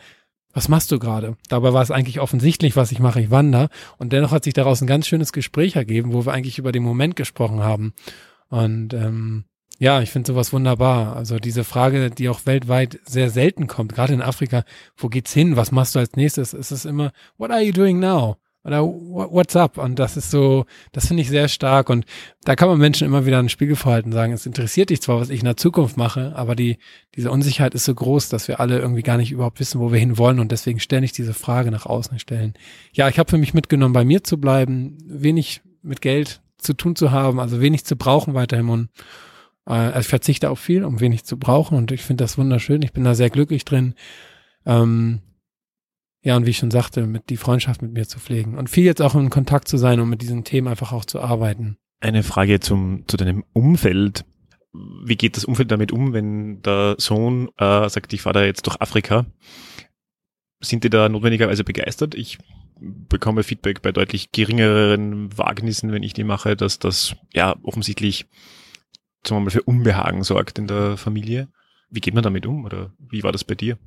[0.53, 1.37] was machst du gerade?
[1.49, 3.69] Dabei war es eigentlich offensichtlich, was ich mache, ich wandere.
[3.99, 6.83] Und dennoch hat sich daraus ein ganz schönes Gespräch ergeben, wo wir eigentlich über den
[6.83, 7.93] Moment gesprochen haben.
[8.49, 9.45] Und ähm,
[9.79, 11.15] ja, ich finde sowas wunderbar.
[11.17, 14.65] Also diese Frage, die auch weltweit sehr selten kommt, gerade in Afrika,
[14.97, 15.57] wo geht's hin?
[15.57, 16.53] Was machst du als nächstes?
[16.53, 18.37] Es ist immer, what are you doing now?
[18.65, 19.79] Oder "What- what's up?
[19.79, 21.89] Und das ist so, das finde ich sehr stark.
[21.89, 22.05] Und
[22.45, 25.21] da kann man Menschen immer wieder einen Spiegel vorhalten und sagen, es interessiert dich zwar,
[25.21, 26.79] was ich in der Zukunft mache, aber die,
[27.15, 29.99] diese Unsicherheit ist so groß, dass wir alle irgendwie gar nicht überhaupt wissen, wo wir
[29.99, 32.55] hin wollen und deswegen ständig diese Frage nach außen stellen.
[32.93, 36.97] Ja, ich habe für mich mitgenommen, bei mir zu bleiben, wenig mit Geld zu tun
[36.97, 38.89] zu haben, also wenig zu brauchen weiterhin und
[39.67, 42.83] äh, also ich verzichte auf viel, um wenig zu brauchen und ich finde das wunderschön.
[42.83, 43.95] Ich bin da sehr glücklich drin.
[44.67, 45.21] Ähm,
[46.29, 48.85] ja, und wie ich schon sagte, mit die Freundschaft mit mir zu pflegen und viel
[48.85, 51.79] jetzt auch in Kontakt zu sein, um mit diesen Themen einfach auch zu arbeiten.
[52.01, 54.27] Eine Frage zum, zu deinem Umfeld.
[54.75, 58.67] Wie geht das Umfeld damit um, wenn der Sohn äh, sagt, ich fahre da jetzt
[58.67, 59.25] durch Afrika?
[60.61, 62.15] Sind die da notwendigerweise begeistert?
[62.15, 62.37] Ich
[62.79, 68.27] bekomme Feedback bei deutlich geringeren Wagnissen, wenn ich die mache, dass das ja offensichtlich
[69.27, 71.49] wir mal, für Unbehagen sorgt in der Familie.
[71.89, 73.79] Wie geht man damit um oder wie war das bei dir?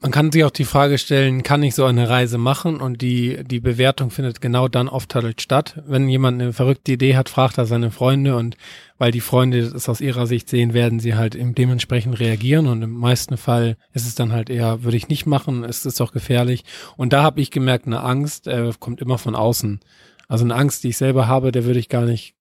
[0.00, 2.80] Man kann sich auch die Frage stellen, kann ich so eine Reise machen?
[2.80, 5.82] Und die, die Bewertung findet genau dann oft halt statt.
[5.86, 8.56] Wenn jemand eine verrückte Idee hat, fragt er seine Freunde und
[8.98, 12.92] weil die Freunde es aus ihrer Sicht sehen, werden sie halt dementsprechend reagieren und im
[12.92, 16.64] meisten Fall ist es dann halt eher, würde ich nicht machen, ist es doch gefährlich.
[16.96, 19.80] Und da habe ich gemerkt, eine Angst äh, kommt immer von außen.
[20.28, 22.34] Also eine Angst, die ich selber habe, der würde ich gar nicht,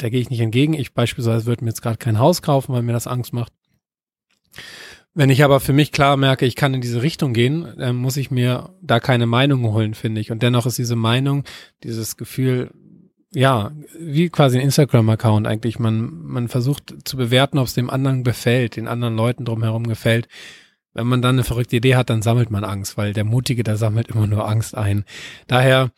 [0.00, 0.74] der gehe ich nicht entgegen.
[0.74, 3.52] Ich beispielsweise würde mir jetzt gerade kein Haus kaufen, weil mir das Angst macht.
[5.14, 8.16] Wenn ich aber für mich klar merke, ich kann in diese Richtung gehen, dann muss
[8.16, 10.32] ich mir da keine Meinung holen, finde ich.
[10.32, 11.44] Und dennoch ist diese Meinung,
[11.84, 12.70] dieses Gefühl,
[13.32, 15.78] ja, wie quasi ein Instagram-Account eigentlich.
[15.78, 20.26] Man, man versucht zu bewerten, ob es dem anderen gefällt, den anderen Leuten drumherum gefällt.
[20.94, 23.76] Wenn man dann eine verrückte Idee hat, dann sammelt man Angst, weil der Mutige, der
[23.76, 25.04] sammelt immer nur Angst ein.
[25.48, 25.90] Daher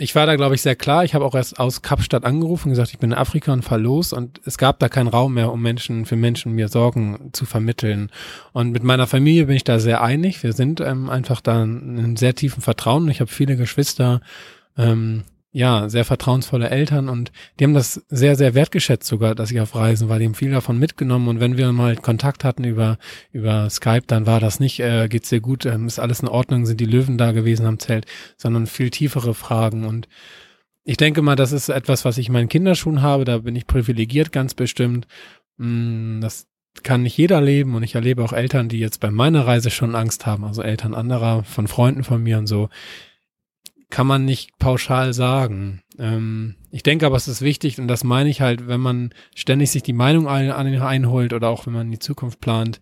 [0.00, 1.04] ich war da, glaube ich, sehr klar.
[1.04, 3.78] Ich habe auch erst aus Kapstadt angerufen und gesagt, ich bin in Afrika und fahr
[3.78, 4.12] los.
[4.12, 8.10] Und es gab da keinen Raum mehr, um Menschen, für Menschen mir Sorgen zu vermitteln.
[8.52, 10.44] Und mit meiner Familie bin ich da sehr einig.
[10.44, 13.08] Wir sind ähm, einfach da in einem sehr tiefen Vertrauen.
[13.08, 14.20] Ich habe viele Geschwister.
[14.76, 19.60] Ähm, ja, sehr vertrauensvolle Eltern und die haben das sehr, sehr wertgeschätzt sogar, dass ich
[19.60, 20.18] auf Reisen war.
[20.18, 22.98] Die haben viel davon mitgenommen und wenn wir mal Kontakt hatten über,
[23.32, 26.66] über Skype, dann war das nicht, äh, geht's dir gut, ähm, ist alles in Ordnung,
[26.66, 28.06] sind die Löwen da gewesen am Zelt,
[28.36, 30.08] sondern viel tiefere Fragen und
[30.84, 33.66] ich denke mal, das ist etwas, was ich in meinen Kinderschuhen habe, da bin ich
[33.66, 35.06] privilegiert ganz bestimmt.
[35.58, 36.46] Mm, das
[36.82, 39.94] kann nicht jeder leben und ich erlebe auch Eltern, die jetzt bei meiner Reise schon
[39.94, 42.70] Angst haben, also Eltern anderer, von Freunden von mir und so
[43.90, 45.82] kann man nicht pauschal sagen.
[45.98, 49.70] Ähm, ich denke aber, es ist wichtig und das meine ich halt, wenn man ständig
[49.70, 52.80] sich die Meinung ein, einholt oder auch wenn man die Zukunft plant.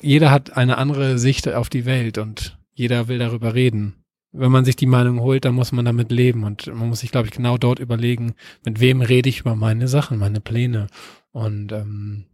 [0.00, 4.04] Jeder hat eine andere Sicht auf die Welt und jeder will darüber reden.
[4.32, 7.10] Wenn man sich die Meinung holt, dann muss man damit leben und man muss sich,
[7.10, 10.86] glaube ich, genau dort überlegen, mit wem rede ich über meine Sachen, meine Pläne.
[11.32, 12.26] Und ähm,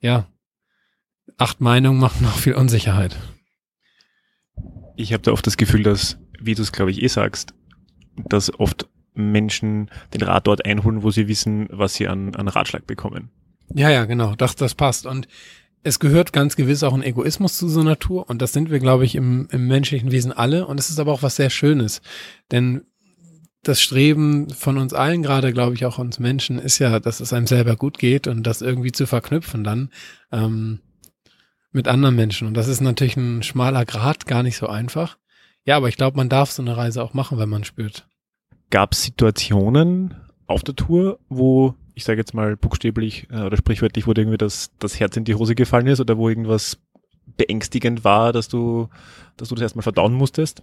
[0.00, 0.26] ja,
[1.36, 3.16] acht Meinungen machen noch viel Unsicherheit
[4.98, 7.54] ich habe da oft das Gefühl, dass, wie du es glaube ich eh sagst,
[8.16, 12.86] dass oft Menschen den Rat dort einholen, wo sie wissen, was sie an, an Ratschlag
[12.86, 13.30] bekommen.
[13.74, 15.06] Ja, ja, genau, das, das passt.
[15.06, 15.28] Und
[15.82, 19.04] es gehört ganz gewiss auch ein Egoismus zu so Natur und das sind wir, glaube
[19.04, 22.02] ich, im, im menschlichen Wesen alle und es ist aber auch was sehr Schönes,
[22.50, 22.82] denn
[23.62, 27.32] das Streben von uns allen, gerade glaube ich auch uns Menschen, ist ja, dass es
[27.32, 29.90] einem selber gut geht und das irgendwie zu verknüpfen dann.
[30.32, 30.80] Ähm,
[31.72, 32.48] mit anderen Menschen.
[32.48, 35.18] Und das ist natürlich ein schmaler Grad, gar nicht so einfach.
[35.64, 38.06] Ja, aber ich glaube, man darf so eine Reise auch machen, wenn man spürt.
[38.70, 40.14] Gab es Situationen
[40.46, 44.70] auf der Tour, wo, ich sage jetzt mal buchstäblich äh, oder sprichwörtlich, wo irgendwie das,
[44.78, 46.78] das Herz in die Hose gefallen ist oder wo irgendwas
[47.36, 48.88] beängstigend war, dass du,
[49.36, 50.62] dass du das erstmal verdauen musstest?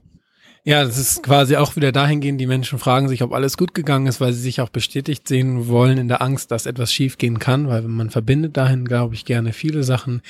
[0.67, 4.07] Ja, das ist quasi auch wieder dahingehend, die Menschen fragen sich, ob alles gut gegangen
[4.07, 7.67] ist, weil sie sich auch bestätigt sehen wollen in der Angst, dass etwas schiefgehen kann,
[7.67, 10.23] weil man verbindet dahin, glaube ich, gerne viele Sachen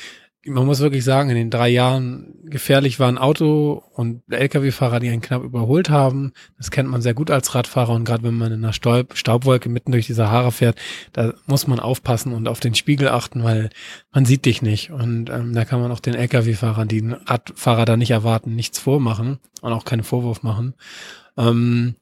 [0.48, 5.10] man muss wirklich sagen, in den drei Jahren gefährlich war ein Auto und Lkw-Fahrer, die
[5.10, 6.34] einen knapp überholt haben.
[6.58, 9.70] Das kennt man sehr gut als Radfahrer und gerade wenn man in einer Staub Staubwolke
[9.70, 10.78] mitten durch die Sahara fährt,
[11.14, 13.70] da muss man aufpassen und auf den Spiegel achten, weil
[14.12, 14.92] man sieht dich nicht.
[14.92, 19.40] Und ähm, da kann man auch den Lkw-Fahrern, die Radfahrer da nicht erwarten, nichts vormachen
[19.62, 20.76] und auch keinen Vorwurf machen.
[21.38, 21.96] Ähm,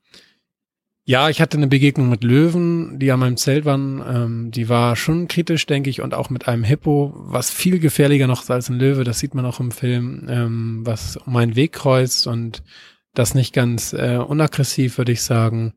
[1.06, 4.02] ja, ich hatte eine Begegnung mit Löwen, die an meinem Zelt waren.
[4.08, 8.28] Ähm, die war schon kritisch, denke ich, und auch mit einem Hippo, was viel gefährlicher
[8.28, 9.04] noch ist als ein Löwe.
[9.04, 12.64] Das sieht man auch im Film, ähm, was meinen Weg kreuzt und
[13.14, 15.74] das nicht ganz äh, unaggressiv, würde ich sagen.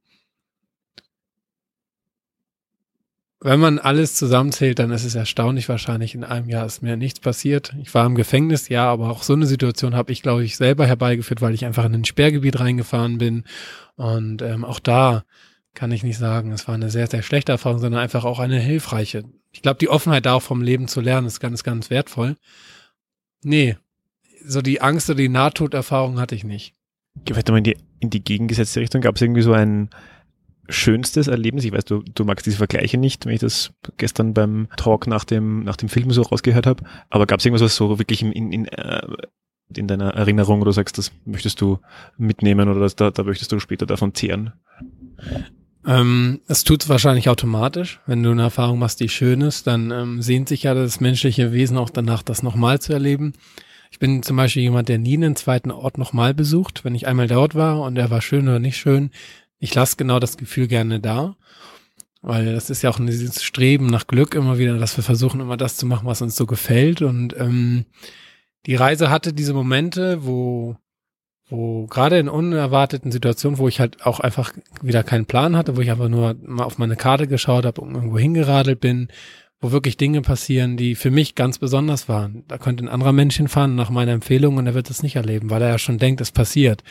[3.47, 7.21] Wenn man alles zusammenzählt, dann ist es erstaunlich wahrscheinlich, in einem Jahr ist mir nichts
[7.21, 7.75] passiert.
[7.81, 10.85] Ich war im Gefängnis, ja, aber auch so eine Situation habe ich, glaube ich, selber
[10.85, 13.45] herbeigeführt, weil ich einfach in ein Sperrgebiet reingefahren bin.
[13.95, 15.25] Und ähm, auch da
[15.75, 18.59] kann ich nicht sagen, es war eine sehr, sehr schlechte Erfahrung, sondern einfach auch eine
[18.59, 19.23] hilfreiche.
[19.53, 22.35] Ich glaube, die Offenheit da auch vom Leben zu lernen, ist ganz, ganz wertvoll.
[23.45, 23.77] Nee,
[24.45, 26.75] so die Angst oder die Nahtoderfahrung hatte ich nicht.
[27.31, 29.03] Weiter mal in die, in die gegengesetzte Richtung.
[29.03, 29.89] Gab es irgendwie so ein
[30.69, 31.65] schönstes Erlebnis?
[31.65, 35.25] Ich weiß, du, du magst diese Vergleiche nicht, wenn ich das gestern beim Talk nach
[35.25, 36.85] dem, nach dem Film so rausgehört habe.
[37.11, 39.07] Aber gab es irgendwas, was so wirklich in, in, in, äh,
[39.75, 41.79] in deiner Erinnerung oder sagst, das möchtest du
[42.17, 44.53] mitnehmen oder das, da, da möchtest du später davon zehren?
[45.87, 48.01] Ähm, es tut wahrscheinlich automatisch.
[48.07, 51.53] Wenn du eine Erfahrung machst, die schön ist, dann ähm, sehnt sich ja das menschliche
[51.53, 53.35] Wesen auch danach, das nochmal zu erleben.
[53.91, 56.85] Ich bin zum Beispiel jemand, der nie einen zweiten Ort nochmal besucht.
[56.85, 59.11] Wenn ich einmal dort war und er war schön oder nicht schön,
[59.59, 61.37] ich lasse genau das Gefühl gerne da.
[62.23, 65.57] Weil das ist ja auch dieses Streben nach Glück immer wieder, dass wir versuchen, immer
[65.57, 67.03] das zu machen, was uns so gefällt.
[67.03, 67.85] Und ähm,
[68.67, 70.77] die Reise hatte diese Momente, wo,
[71.49, 75.81] wo gerade in unerwarteten Situationen, wo ich halt auch einfach wieder keinen Plan hatte, wo
[75.81, 79.09] ich einfach nur mal auf meine Karte geschaut habe und irgendwo hingeradelt bin,
[79.61, 82.45] wo wirklich Dinge passieren, die für mich ganz besonders waren.
[82.49, 85.49] Da könnte ein anderer Mensch hinfahren nach meiner Empfehlung und er wird es nicht erleben,
[85.49, 86.83] weil er ja schon denkt, es passiert.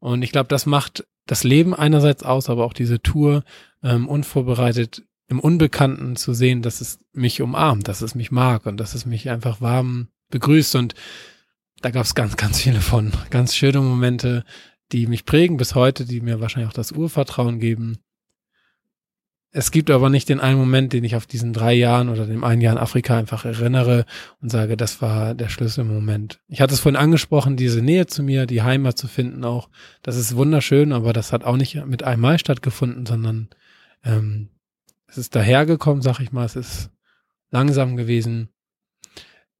[0.00, 3.44] Und ich glaube, das macht das Leben einerseits aus, aber auch diese Tour
[3.84, 8.78] ähm, unvorbereitet im Unbekannten zu sehen, dass es mich umarmt, dass es mich mag und
[8.78, 10.74] dass es mich einfach warm begrüßt.
[10.74, 10.94] Und
[11.82, 13.12] da gab es ganz, ganz viele von.
[13.28, 14.44] Ganz schöne Momente,
[14.90, 17.98] die mich prägen bis heute, die mir wahrscheinlich auch das Urvertrauen geben.
[19.50, 22.44] Es gibt aber nicht den einen Moment, den ich auf diesen drei Jahren oder dem
[22.44, 24.04] einen Jahr in Afrika einfach erinnere
[24.42, 26.40] und sage, das war der Schlüsselmoment.
[26.48, 29.70] Ich hatte es vorhin angesprochen, diese Nähe zu mir, die Heimat zu finden auch.
[30.02, 33.48] Das ist wunderschön, aber das hat auch nicht mit einmal stattgefunden, sondern
[34.04, 34.50] ähm,
[35.06, 36.44] es ist dahergekommen, sag ich mal.
[36.44, 36.90] Es ist
[37.50, 38.50] langsam gewesen.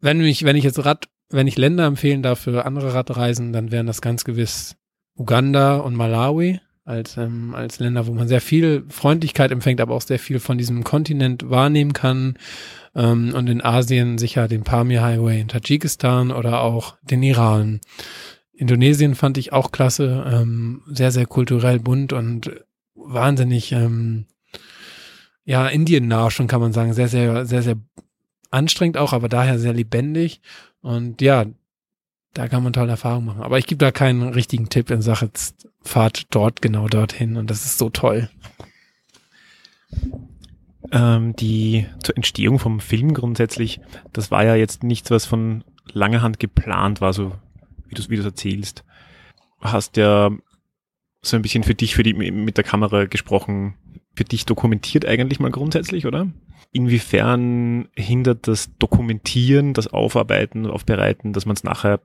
[0.00, 3.72] Wenn mich, wenn ich jetzt Rad, wenn ich Länder empfehlen darf für andere Radreisen, dann
[3.72, 4.76] wären das ganz gewiss
[5.14, 10.00] Uganda und Malawi als, ähm, als Länder, wo man sehr viel Freundlichkeit empfängt, aber auch
[10.00, 12.38] sehr viel von diesem Kontinent wahrnehmen kann.
[12.94, 17.80] Ähm, und in Asien sicher den Pamir Highway in Tadschikistan oder auch den Iran.
[18.54, 22.50] Indonesien fand ich auch klasse, ähm, sehr, sehr kulturell bunt und
[22.94, 24.24] wahnsinnig, ähm,
[25.44, 27.76] ja, Indien-nah schon kann man sagen, sehr, sehr, sehr, sehr
[28.50, 30.40] anstrengend auch, aber daher sehr lebendig.
[30.80, 31.44] Und ja,
[32.38, 33.42] da kann man tolle Erfahrungen machen.
[33.42, 35.28] Aber ich gebe da keinen richtigen Tipp in Sache
[35.82, 38.30] Fahrt dort genau dorthin und das ist so toll.
[40.92, 43.80] Ähm, die zur Entstehung vom Film grundsätzlich,
[44.12, 47.34] das war ja jetzt nichts, was von langer Hand geplant war, so
[47.88, 48.84] wie du es erzählst.
[49.60, 50.30] Hast ja
[51.20, 53.74] so ein bisschen für dich, für die mit der Kamera gesprochen,
[54.14, 56.28] für dich dokumentiert eigentlich mal grundsätzlich, oder?
[56.70, 62.00] Inwiefern hindert das Dokumentieren, das Aufarbeiten, Aufbereiten, dass man es nachher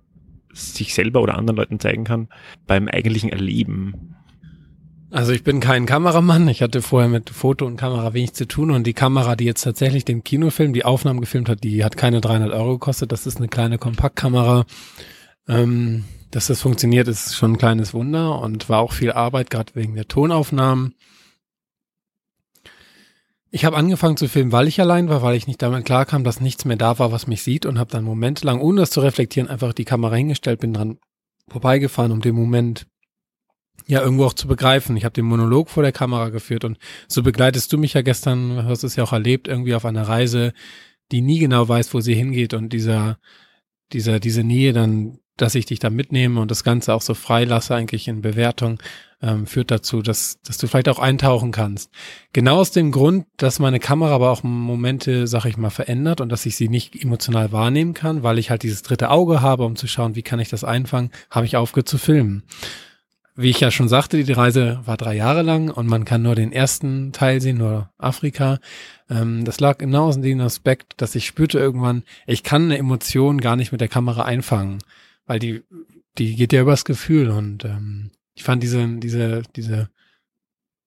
[0.54, 2.30] sich selber oder anderen Leuten zeigen kann,
[2.68, 4.16] beim eigentlichen Erleben?
[5.14, 6.48] Also ich bin kein Kameramann.
[6.48, 9.62] Ich hatte vorher mit Foto und Kamera wenig zu tun und die Kamera, die jetzt
[9.62, 13.12] tatsächlich den Kinofilm, die Aufnahmen gefilmt hat, die hat keine 300 Euro gekostet.
[13.12, 14.66] Das ist eine kleine Kompaktkamera.
[15.48, 19.76] Ähm, dass das funktioniert, ist schon ein kleines Wunder und war auch viel Arbeit, gerade
[19.76, 20.96] wegen der Tonaufnahmen.
[23.56, 26.42] Ich habe angefangen zu filmen, weil ich allein war, weil ich nicht damit klarkam, dass
[26.42, 29.48] nichts mehr da war, was mich sieht und habe dann momentelang, ohne das zu reflektieren,
[29.48, 30.98] einfach die Kamera hingestellt, bin dran
[31.50, 32.88] vorbeigefahren, um den Moment
[33.86, 34.98] ja irgendwo auch zu begreifen.
[34.98, 38.66] Ich habe den Monolog vor der Kamera geführt und so begleitest du mich ja gestern,
[38.66, 40.54] hast es ja auch erlebt, irgendwie auf einer Reise,
[41.12, 43.20] die nie genau weiß, wo sie hingeht und dieser
[43.92, 47.44] dieser diese Nähe dann dass ich dich da mitnehme und das Ganze auch so frei
[47.44, 48.80] lasse eigentlich in Bewertung,
[49.24, 51.90] ähm, führt dazu, dass, dass du vielleicht auch eintauchen kannst.
[52.34, 56.30] Genau aus dem Grund, dass meine Kamera aber auch Momente, sag ich mal, verändert und
[56.30, 59.76] dass ich sie nicht emotional wahrnehmen kann, weil ich halt dieses dritte Auge habe, um
[59.76, 62.44] zu schauen, wie kann ich das einfangen, habe ich aufgehört zu filmen.
[63.36, 66.36] Wie ich ja schon sagte, die Reise war drei Jahre lang und man kann nur
[66.36, 68.60] den ersten Teil sehen, nur Afrika.
[69.10, 73.42] Ähm, das lag genau aus dem Aspekt, dass ich spürte irgendwann, ich kann eine Emotion
[73.42, 74.80] gar nicht mit der Kamera einfangen
[75.26, 75.64] weil die,
[76.18, 79.90] die geht ja übers Gefühl und ähm, ich fand diese, diese, diese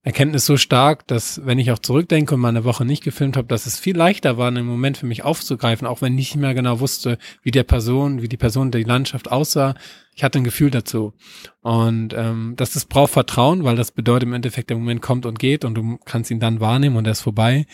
[0.06, 3.48] Erkenntnis so stark, dass wenn ich auch zurückdenke und mal eine Woche nicht gefilmt habe,
[3.48, 6.54] dass es viel leichter war, einen Moment für mich aufzugreifen, auch wenn ich nicht mehr
[6.54, 9.74] genau wusste, wie der Person, wie die Person die Landschaft aussah.
[10.14, 11.12] Ich hatte ein Gefühl dazu.
[11.60, 15.40] Und ähm, das ist braucht Vertrauen, weil das bedeutet im Endeffekt, der Moment kommt und
[15.40, 17.66] geht und du kannst ihn dann wahrnehmen und er ist vorbei.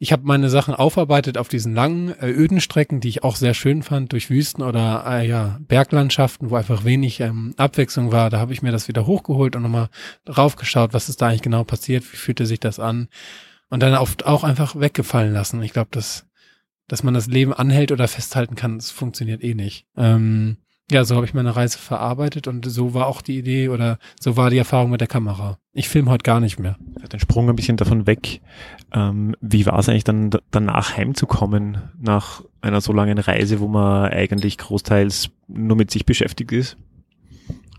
[0.00, 3.52] Ich habe meine Sachen aufarbeitet auf diesen langen, äh, öden Strecken, die ich auch sehr
[3.52, 8.30] schön fand, durch Wüsten oder äh, ja, Berglandschaften, wo einfach wenig ähm, Abwechslung war.
[8.30, 9.88] Da habe ich mir das wieder hochgeholt und nochmal
[10.24, 13.08] draufgeschaut, was ist da eigentlich genau passiert, wie fühlte sich das an.
[13.70, 15.62] Und dann oft auch einfach weggefallen lassen.
[15.64, 16.26] Ich glaube, dass,
[16.86, 19.86] dass man das Leben anhält oder festhalten kann, das funktioniert eh nicht.
[19.96, 20.58] Ähm,
[20.90, 24.36] ja, so habe ich meine Reise verarbeitet und so war auch die Idee oder so
[24.36, 25.58] war die Erfahrung mit der Kamera.
[25.74, 26.76] Ich filme heute gar nicht mehr.
[27.12, 28.40] Den Sprung ein bisschen davon weg.
[28.92, 34.10] Ähm, wie war es eigentlich dann danach heimzukommen nach einer so langen Reise, wo man
[34.10, 36.78] eigentlich großteils nur mit sich beschäftigt ist?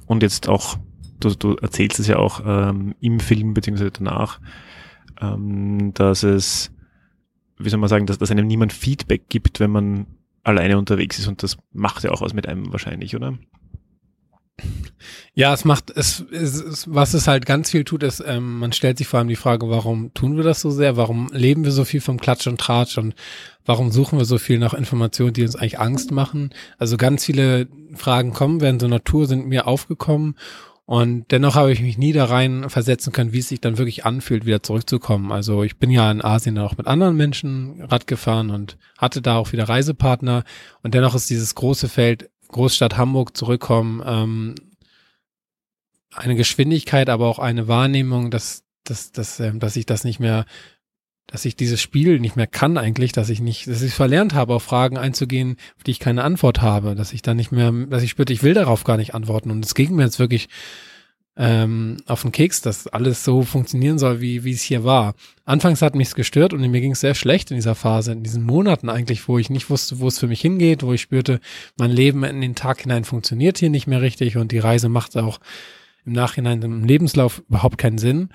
[0.06, 0.78] Und jetzt auch,
[1.20, 4.40] du, du erzählst es ja auch ähm, im Film beziehungsweise danach,
[5.20, 6.72] ähm, dass es,
[7.58, 10.06] wie soll man sagen, dass, dass einem niemand Feedback gibt, wenn man
[10.44, 13.38] alleine unterwegs ist und das macht ja auch was mit einem wahrscheinlich, oder?
[15.34, 18.98] Ja, es macht, es, es, was es halt ganz viel tut, ist, ähm, man stellt
[18.98, 20.98] sich vor allem die Frage, warum tun wir das so sehr?
[20.98, 23.16] Warum leben wir so viel vom Klatsch und Tratsch und
[23.66, 26.50] warum suchen wir so viel nach Informationen, die uns eigentlich Angst machen?
[26.78, 30.36] Also ganz viele Fragen kommen während so Tour sind mir aufgekommen
[30.90, 34.06] Und dennoch habe ich mich nie da rein versetzen können, wie es sich dann wirklich
[34.06, 35.32] anfühlt, wieder zurückzukommen.
[35.32, 39.38] Also ich bin ja in Asien auch mit anderen Menschen Rad gefahren und hatte da
[39.38, 40.44] auch wieder Reisepartner.
[40.82, 44.56] Und dennoch ist dieses große Feld Großstadt Hamburg zurückkommen ähm,
[46.12, 50.48] eine Geschwindigkeit, aber auch eine Wahrnehmung, dass, dass, dass, ähm, dass ich das nicht mehr
[51.32, 54.56] dass ich dieses Spiel nicht mehr kann eigentlich, dass ich nicht, dass ich verlernt habe,
[54.56, 58.04] auf Fragen einzugehen, auf die ich keine Antwort habe, dass ich dann nicht mehr, dass
[58.04, 59.52] ich spürte, ich will darauf gar nicht antworten.
[59.52, 60.50] Und es ging mir jetzt wirklich
[61.38, 65.14] ähm, auf den Keks, dass alles so funktionieren soll, wie, wie es hier war.
[65.46, 68.44] Anfangs hat mich's gestört und mir ging es sehr schlecht in dieser Phase, in diesen
[68.44, 71.40] Monaten eigentlich, wo ich nicht wusste, wo es für mich hingeht, wo ich spürte,
[71.78, 75.16] mein Leben in den Tag hinein funktioniert hier nicht mehr richtig und die Reise macht
[75.16, 75.40] auch
[76.06, 78.30] im Nachhinein im Lebenslauf überhaupt keinen Sinn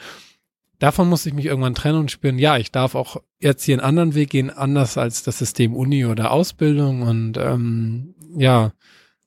[0.79, 3.87] davon musste ich mich irgendwann trennen und spüren, ja, ich darf auch jetzt hier einen
[3.87, 8.73] anderen Weg gehen, anders als das System Uni oder Ausbildung und ähm, ja,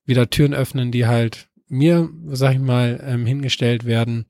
[0.05, 4.25] wieder Türen öffnen, die halt mir, sag ich mal, ähm, hingestellt werden.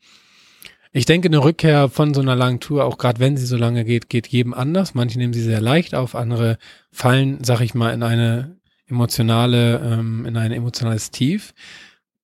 [0.91, 3.85] Ich denke, eine Rückkehr von so einer langen Tour, auch gerade wenn sie so lange
[3.85, 4.95] geht, geht jedem anders.
[4.95, 6.57] Manche nehmen sie sehr leicht auf, andere
[6.91, 8.57] fallen, sag ich mal, in eine
[8.87, 11.53] emotionale, ähm, in ein emotionales Tief.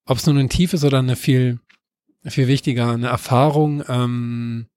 [0.06, 1.60] Ob es nun ein Tief ist oder eine viel,
[2.26, 4.68] viel wichtiger, eine Erfahrung, ähm,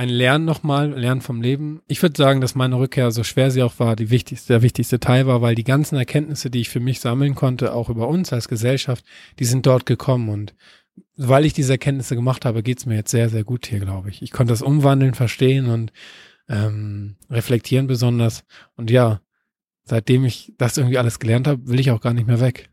[0.00, 1.82] ein Lernen nochmal, Lernen vom Leben.
[1.86, 4.98] Ich würde sagen, dass meine Rückkehr, so schwer sie auch war, die wichtigste, der wichtigste
[4.98, 8.32] Teil war, weil die ganzen Erkenntnisse, die ich für mich sammeln konnte, auch über uns
[8.32, 9.04] als Gesellschaft,
[9.38, 10.54] die sind dort gekommen und
[11.18, 14.22] weil ich diese Erkenntnisse gemacht habe, geht's mir jetzt sehr, sehr gut hier, glaube ich.
[14.22, 15.92] Ich konnte das umwandeln, verstehen und
[16.48, 18.44] ähm, reflektieren besonders.
[18.76, 19.20] Und ja,
[19.84, 22.70] seitdem ich das irgendwie alles gelernt habe, will ich auch gar nicht mehr weg.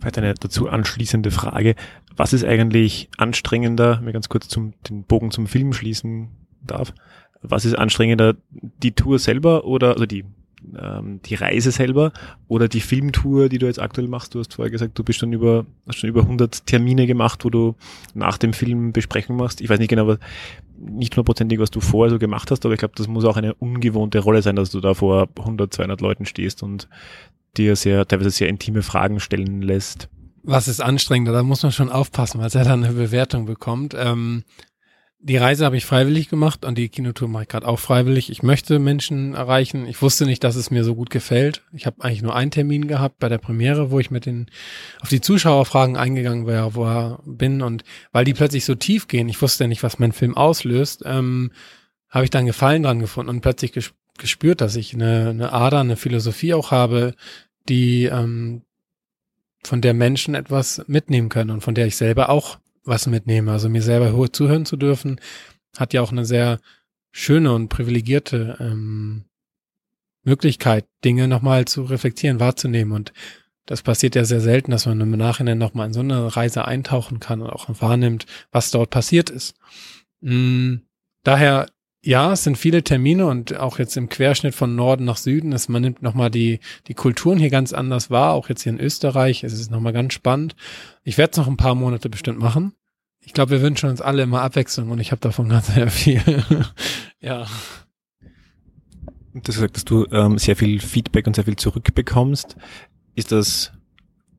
[0.00, 1.76] Vielleicht eine dazu anschließende Frage.
[2.16, 6.94] Was ist eigentlich anstrengender, mir ganz kurz zum, den Bogen zum Film schließen darf.
[7.42, 10.24] Was ist anstrengender, die Tour selber oder also die
[10.78, 12.12] ähm, die Reise selber
[12.48, 14.34] oder die Filmtour, die du jetzt aktuell machst?
[14.34, 17.50] Du hast vorher gesagt, du bist schon über hast schon über 100 Termine gemacht, wo
[17.50, 17.74] du
[18.14, 19.60] nach dem Film Besprechung machst.
[19.60, 20.18] Ich weiß nicht genau, was,
[20.78, 23.54] nicht hundertprozentig, was du vorher so gemacht hast, aber ich glaube, das muss auch eine
[23.54, 26.88] ungewohnte Rolle sein, dass du da vor 100, 200 Leuten stehst und
[27.56, 30.08] dir sehr teilweise sehr intime Fragen stellen lässt.
[30.42, 31.32] Was ist anstrengender?
[31.32, 33.94] Da muss man schon aufpassen, weil er dann eine Bewertung bekommt.
[33.96, 34.44] Ähm,
[35.26, 38.30] die Reise habe ich freiwillig gemacht und die Kinotour mache ich gerade auch freiwillig.
[38.30, 39.86] Ich möchte Menschen erreichen.
[39.86, 41.62] Ich wusste nicht, dass es mir so gut gefällt.
[41.72, 44.50] Ich habe eigentlich nur einen Termin gehabt bei der Premiere, wo ich mit den
[45.00, 49.30] auf die Zuschauerfragen eingegangen wäre, wo er bin und weil die plötzlich so tief gehen,
[49.30, 51.52] ich wusste nicht, was mein Film auslöst, ähm,
[52.10, 53.72] habe ich dann Gefallen dran gefunden und plötzlich
[54.18, 57.14] gespürt, dass ich eine, eine Ader, eine Philosophie auch habe,
[57.66, 58.60] die ähm,
[59.62, 63.52] von der Menschen etwas mitnehmen können und von der ich selber auch was mitnehme.
[63.52, 65.20] Also mir selber zuhören zu dürfen,
[65.76, 66.60] hat ja auch eine sehr
[67.12, 69.24] schöne und privilegierte ähm,
[70.22, 72.92] Möglichkeit, Dinge nochmal zu reflektieren, wahrzunehmen.
[72.92, 73.12] Und
[73.66, 77.20] das passiert ja sehr selten, dass man im Nachhinein nochmal in so eine Reise eintauchen
[77.20, 79.54] kann und auch wahrnimmt, was dort passiert ist.
[80.20, 80.76] Mm,
[81.22, 81.66] daher
[82.04, 85.68] ja, es sind viele Termine und auch jetzt im Querschnitt von Norden nach Süden ist,
[85.68, 89.42] man nimmt nochmal die, die Kulturen hier ganz anders wahr, auch jetzt hier in Österreich.
[89.42, 90.54] Es ist nochmal ganz spannend.
[91.02, 92.74] Ich werde es noch ein paar Monate bestimmt machen.
[93.20, 96.22] Ich glaube, wir wünschen uns alle immer Abwechslung und ich habe davon ganz sehr viel.
[97.20, 97.46] ja.
[99.32, 102.56] Du hast gesagt, dass du ähm, sehr viel Feedback und sehr viel zurückbekommst.
[103.14, 103.72] Ist das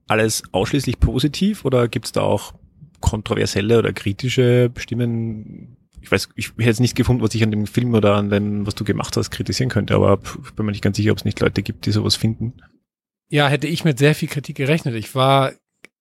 [0.07, 2.53] alles ausschließlich positiv oder gibt es da auch
[3.01, 7.66] kontroversielle oder kritische Stimmen, ich weiß, ich hätte jetzt nicht gefunden, was ich an dem
[7.66, 10.97] Film oder an dem, was du gemacht hast, kritisieren könnte, aber bin mir nicht ganz
[10.97, 12.53] sicher, ob es nicht Leute gibt, die sowas finden.
[13.30, 14.93] Ja, hätte ich mit sehr viel Kritik gerechnet.
[14.95, 15.53] Ich war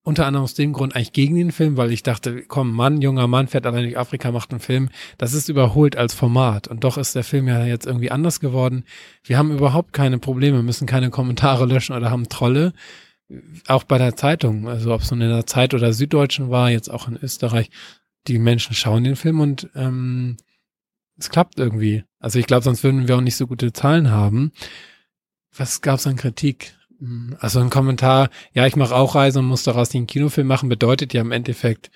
[0.03, 3.27] unter anderem aus dem Grund eigentlich gegen den Film, weil ich dachte, komm, Mann, junger
[3.27, 4.91] Mann fährt allein durch Afrika, macht einen Film.
[5.17, 6.69] Das ist überholt als Format.
[6.69, 8.85] Und doch ist der Film ja jetzt irgendwie anders geworden.
[9.23, 12.75] Wir haben überhaupt keine Probleme, müssen keine Kommentare löschen oder haben Trolle.
[13.67, 16.91] Auch bei der Zeitung, also ob es nun in der Zeit oder Süddeutschen war, jetzt
[16.91, 17.71] auch in Österreich,
[18.27, 20.37] die Menschen schauen den Film und ähm,
[21.19, 22.05] es klappt irgendwie.
[22.19, 24.53] Also ich glaube, sonst würden wir auch nicht so gute Zahlen haben.
[25.57, 26.75] Was gab's an Kritik?
[26.99, 30.69] Hm, also ein Kommentar, ja, ich mache auch Reise und muss daraus den Kinofilm machen,
[30.69, 31.91] bedeutet ja im Endeffekt,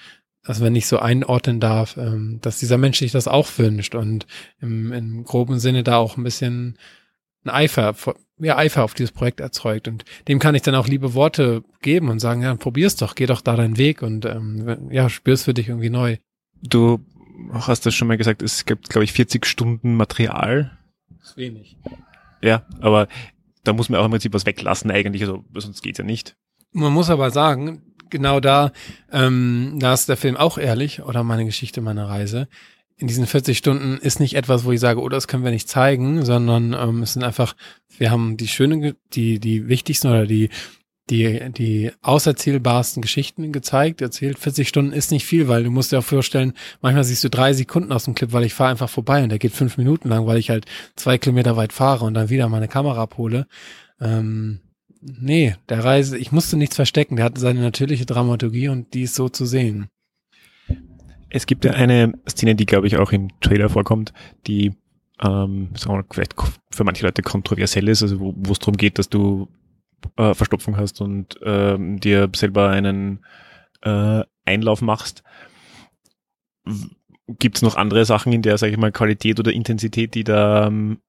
[0.44, 4.26] also wenn ich so einordnen darf, ähm, dass dieser Mensch sich das auch wünscht und
[4.60, 6.78] im, im groben Sinne da auch ein bisschen
[7.48, 7.94] ein Eifer
[8.40, 9.88] ja, Eifer auf dieses Projekt erzeugt.
[9.88, 13.26] Und dem kann ich dann auch liebe Worte geben und sagen, ja, probier's doch, geh
[13.26, 16.16] doch da deinen Weg und ähm, ja, spür's für dich irgendwie neu.
[16.62, 17.00] Du
[17.52, 20.76] hast das schon mal gesagt, es gibt, glaube ich, 40 Stunden Material.
[21.18, 21.76] Das ist wenig.
[22.42, 23.08] Ja, aber
[23.64, 26.36] da muss man auch im Prinzip was weglassen eigentlich, also sonst geht's ja nicht.
[26.72, 28.72] Man muss aber sagen, genau da,
[29.12, 32.48] ähm, da ist der Film auch ehrlich oder meine Geschichte, meine Reise
[32.98, 35.68] in diesen 40 Stunden ist nicht etwas, wo ich sage, oh, das können wir nicht
[35.68, 37.54] zeigen, sondern ähm, es sind einfach,
[37.96, 40.50] wir haben die schönen, die, die wichtigsten oder die
[41.10, 44.02] die, die auserzählbarsten Geschichten gezeigt.
[44.02, 47.30] Erzählt 40 Stunden ist nicht viel, weil du musst dir auch vorstellen, manchmal siehst du
[47.30, 50.08] drei Sekunden aus dem Clip, weil ich fahre einfach vorbei und der geht fünf Minuten
[50.08, 53.46] lang, weil ich halt zwei Kilometer weit fahre und dann wieder meine Kamera abhole.
[54.00, 54.60] Ähm,
[55.00, 57.16] nee, der Reise, ich musste nichts verstecken.
[57.16, 59.88] Der hatte seine natürliche Dramaturgie und die ist so zu sehen.
[61.30, 64.12] Es gibt ja eine Szene, die glaube ich auch im Trailer vorkommt,
[64.46, 64.74] die
[65.20, 66.34] ähm, sagen wir, vielleicht
[66.70, 69.48] für manche Leute kontroversiell ist, also wo es darum geht, dass du
[70.16, 73.24] äh, Verstopfung hast und ähm, dir selber einen
[73.82, 75.22] äh, Einlauf machst.
[77.26, 80.66] Gibt es noch andere Sachen in der, sage ich mal, Qualität oder Intensität, die da,
[80.66, 81.00] ähm,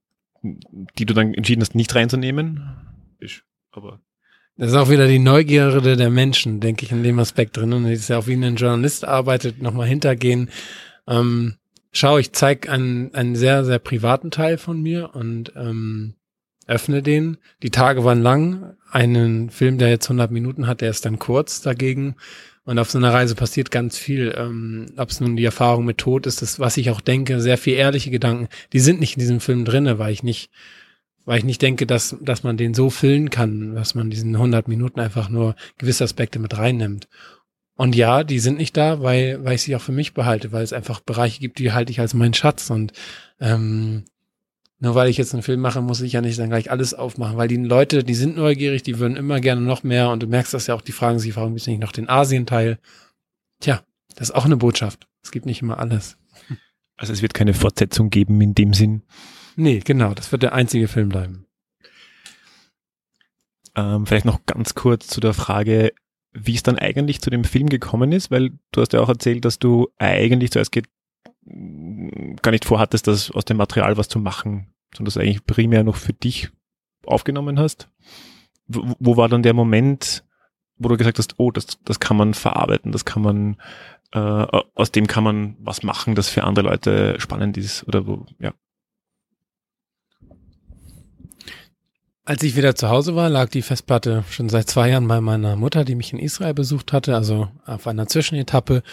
[0.42, 2.62] die du dann entschieden hast, nicht reinzunehmen?
[3.20, 4.02] Ist, aber
[4.60, 7.72] das ist auch wieder die Neugierde der Menschen, denke ich, in dem Aspekt drin.
[7.72, 10.50] Und das ist ja auch wie ein Journalist arbeitet, nochmal hintergehen.
[11.08, 11.56] Ähm,
[11.94, 16.16] schau, ich zeige einen, einen sehr, sehr privaten Teil von mir und ähm,
[16.68, 17.38] öffne den.
[17.64, 18.76] Die Tage waren lang.
[18.92, 22.16] Einen Film, der jetzt 100 Minuten hat, der ist dann kurz dagegen.
[22.66, 24.36] Und auf so einer Reise passiert ganz viel.
[24.38, 27.58] Ähm, Ob es nun die Erfahrung mit Tod ist, das, was ich auch denke, sehr
[27.58, 28.50] viel ehrliche Gedanken.
[28.74, 30.52] Die sind nicht in diesem Film drinne, weil ich nicht
[31.30, 34.68] weil ich nicht denke, dass, dass man den so füllen kann, dass man diesen 100
[34.68, 37.08] Minuten einfach nur gewisse Aspekte mit reinnimmt.
[37.76, 40.64] Und ja, die sind nicht da, weil, weil ich sie auch für mich behalte, weil
[40.64, 42.72] es einfach Bereiche gibt, die halte ich als meinen Schatz.
[42.72, 42.94] Und
[43.40, 44.06] ähm,
[44.80, 47.38] nur weil ich jetzt einen Film mache, muss ich ja nicht dann gleich alles aufmachen,
[47.38, 50.10] weil die Leute, die sind neugierig, die würden immer gerne noch mehr.
[50.10, 52.10] Und du merkst das ja auch, die fragen sich, warum gibt es nicht noch den
[52.10, 52.80] Asien-Teil?
[53.60, 53.84] Tja,
[54.16, 55.08] das ist auch eine Botschaft.
[55.22, 56.18] Es gibt nicht immer alles.
[56.98, 59.04] Also es wird keine Fortsetzung geben in dem Sinn.
[59.60, 61.46] Nee, genau, das wird der einzige Film bleiben.
[63.76, 65.92] Ähm, vielleicht noch ganz kurz zu der Frage,
[66.32, 69.44] wie es dann eigentlich zu dem Film gekommen ist, weil du hast ja auch erzählt,
[69.44, 70.88] dass du eigentlich zuerst geht,
[72.42, 75.98] gar nicht vorhattest, das aus dem Material was zu machen, sondern das eigentlich primär noch
[75.98, 76.52] für dich
[77.06, 77.90] aufgenommen hast.
[78.68, 80.24] Wo, wo war dann der Moment,
[80.78, 83.58] wo du gesagt hast, oh, das, das kann man verarbeiten, das kann man,
[84.14, 88.26] äh, aus dem kann man was machen, das für andere Leute spannend ist oder wo,
[88.40, 88.54] ja.
[92.30, 95.56] Als ich wieder zu Hause war, lag die Festplatte schon seit zwei Jahren bei meiner
[95.56, 98.84] Mutter, die mich in Israel besucht hatte, also auf einer Zwischenetappe.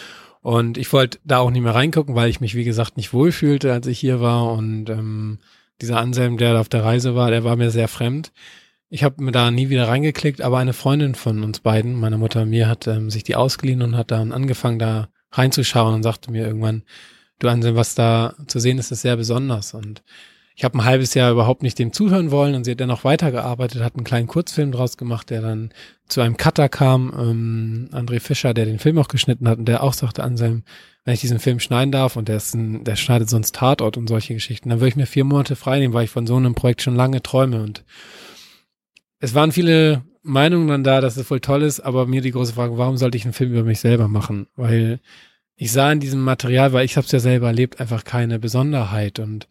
[0.41, 3.71] Und ich wollte da auch nicht mehr reingucken, weil ich mich, wie gesagt, nicht wohlfühlte,
[3.71, 4.51] als ich hier war.
[4.53, 5.37] Und ähm,
[5.79, 8.31] dieser Anselm, der auf der Reise war, der war mir sehr fremd.
[8.89, 12.41] Ich habe mir da nie wieder reingeklickt, aber eine Freundin von uns beiden, meiner Mutter
[12.41, 16.31] und mir, hat ähm, sich die ausgeliehen und hat dann angefangen, da reinzuschauen und sagte
[16.31, 16.81] mir irgendwann,
[17.37, 19.75] du Anselm, was da zu sehen ist, ist sehr besonders.
[19.75, 20.01] Und
[20.57, 23.03] ich habe ein halbes Jahr überhaupt nicht dem zuhören wollen und sie hat dann noch
[23.03, 25.69] weitergearbeitet, hat einen kleinen Kurzfilm draus gemacht, der dann
[26.07, 29.83] zu einem Cutter kam, ähm, André Fischer, der den Film auch geschnitten hat und der
[29.83, 30.63] auch sagte an seinem,
[31.05, 34.07] wenn ich diesen Film schneiden darf und der ist ein, der schneidet sonst Tatort und
[34.07, 36.55] solche Geschichten, dann würde ich mir vier Monate frei nehmen, weil ich von so einem
[36.55, 37.85] Projekt schon lange träume und
[39.19, 42.53] es waren viele Meinungen dann da, dass es voll toll ist, aber mir die große
[42.53, 44.47] Frage, warum sollte ich einen Film über mich selber machen?
[44.55, 45.01] Weil
[45.55, 49.19] ich sah in diesem Material, weil ich habe es ja selber erlebt, einfach keine Besonderheit
[49.19, 49.47] und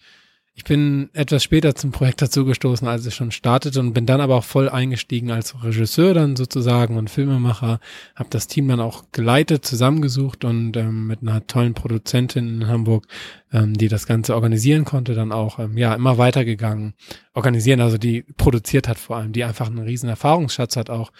[0.58, 4.36] ich bin etwas später zum Projekt dazugestoßen, als es schon startete und bin dann aber
[4.36, 7.78] auch voll eingestiegen als Regisseur dann sozusagen und Filmemacher,
[8.14, 13.06] habe das Team dann auch geleitet, zusammengesucht und ähm, mit einer tollen Produzentin in Hamburg,
[13.52, 16.94] ähm, die das Ganze organisieren konnte, dann auch ähm, ja immer weitergegangen.
[17.34, 21.12] Organisieren, also die produziert hat vor allem, die einfach einen riesen Erfahrungsschatz hat auch.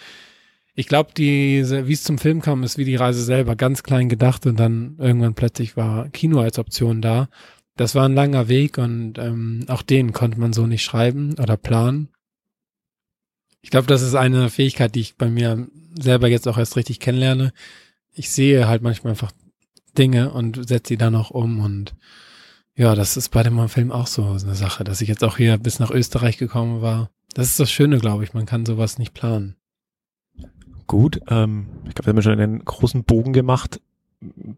[0.73, 4.47] Ich glaube, wie es zum Film kam, ist wie die Reise selber ganz klein gedacht
[4.47, 7.29] und dann irgendwann plötzlich war Kino als Option da
[7.77, 11.57] das war ein langer Weg und ähm, auch den konnte man so nicht schreiben oder
[11.57, 12.09] planen.
[13.61, 15.67] Ich glaube, das ist eine Fähigkeit, die ich bei mir
[15.99, 17.53] selber jetzt auch erst richtig kennenlerne.
[18.13, 19.31] Ich sehe halt manchmal einfach
[19.97, 21.95] Dinge und setze sie dann auch um und
[22.75, 25.57] ja, das ist bei dem Film auch so eine Sache, dass ich jetzt auch hier
[25.57, 27.09] bis nach Österreich gekommen war.
[27.33, 28.33] Das ist das Schöne, glaube ich.
[28.33, 29.55] Man kann sowas nicht planen.
[30.85, 33.81] Gut, ähm, ich glaube, wir haben schon einen großen Bogen gemacht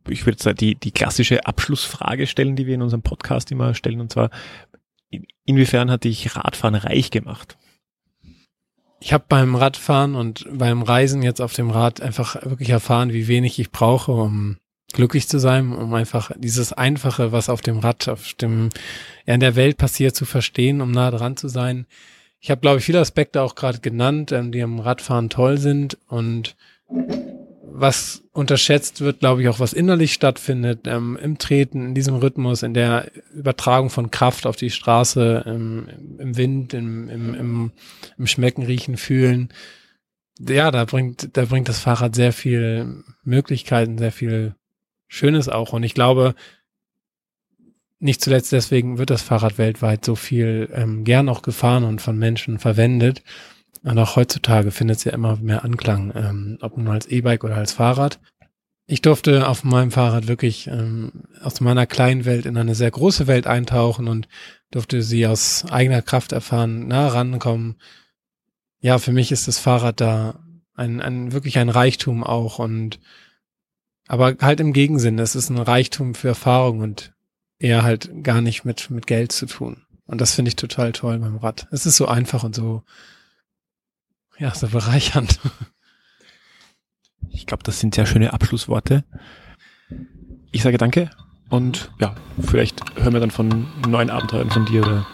[0.07, 4.01] ich würde jetzt die, die klassische Abschlussfrage stellen, die wir in unserem Podcast immer stellen,
[4.01, 4.30] und zwar,
[5.45, 7.57] inwiefern hat dich Radfahren reich gemacht?
[9.01, 13.28] Ich habe beim Radfahren und beim Reisen jetzt auf dem Rad einfach wirklich erfahren, wie
[13.28, 14.57] wenig ich brauche, um
[14.91, 18.70] glücklich zu sein, um einfach dieses Einfache, was auf dem Rad, auf dem,
[19.26, 21.86] ja, in der Welt passiert, zu verstehen, um nah dran zu sein.
[22.41, 25.97] Ich habe, glaube ich, viele Aspekte auch gerade genannt, ähm, die am Radfahren toll sind
[26.07, 26.55] und
[27.62, 32.64] was unterschätzt wird, glaube ich, auch was innerlich stattfindet, ähm, im Treten, in diesem Rhythmus,
[32.64, 35.88] in der Übertragung von Kraft auf die Straße, im,
[36.18, 37.72] im Wind, im, im, im,
[38.18, 39.50] im Schmecken, Riechen, Fühlen.
[40.40, 44.56] Ja, da bringt, da bringt das Fahrrad sehr viel Möglichkeiten, sehr viel
[45.08, 45.74] Schönes auch.
[45.74, 46.34] Und ich glaube,
[48.00, 52.18] nicht zuletzt deswegen wird das Fahrrad weltweit so viel ähm, gern auch gefahren und von
[52.18, 53.22] Menschen verwendet
[53.84, 57.56] Und auch heutzutage findet es ja immer mehr Anklang, ähm, ob nun als E-Bike oder
[57.56, 58.20] als Fahrrad.
[58.88, 63.28] Ich durfte auf meinem Fahrrad wirklich ähm, aus meiner kleinen Welt in eine sehr große
[63.28, 64.28] Welt eintauchen und
[64.72, 67.76] durfte sie aus eigener Kraft erfahren, nah rankommen.
[68.82, 70.40] Ja, für mich ist das Fahrrad da
[70.74, 73.00] ein, ein wirklich ein Reichtum auch und
[74.08, 77.14] aber halt im Gegensinn, es ist ein Reichtum für Erfahrung und
[77.60, 79.84] eher halt gar nicht mit, mit Geld zu tun.
[80.08, 81.68] Und das finde ich total toll beim Rad.
[81.70, 82.82] Es ist so einfach und so,
[84.40, 85.40] ja, so bereichernd.
[87.30, 89.04] Ich glaube, das sind sehr schöne Abschlussworte.
[90.52, 91.10] Ich sage danke
[91.50, 95.06] und ja, vielleicht hören wir dann von neuen Abenteuern von dir oder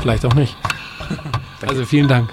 [0.00, 0.56] vielleicht auch nicht.
[1.66, 2.30] also vielen Dank.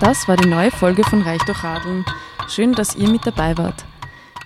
[0.00, 2.06] Das war die neue Folge von Reich durch Radeln.
[2.48, 3.84] Schön, dass ihr mit dabei wart.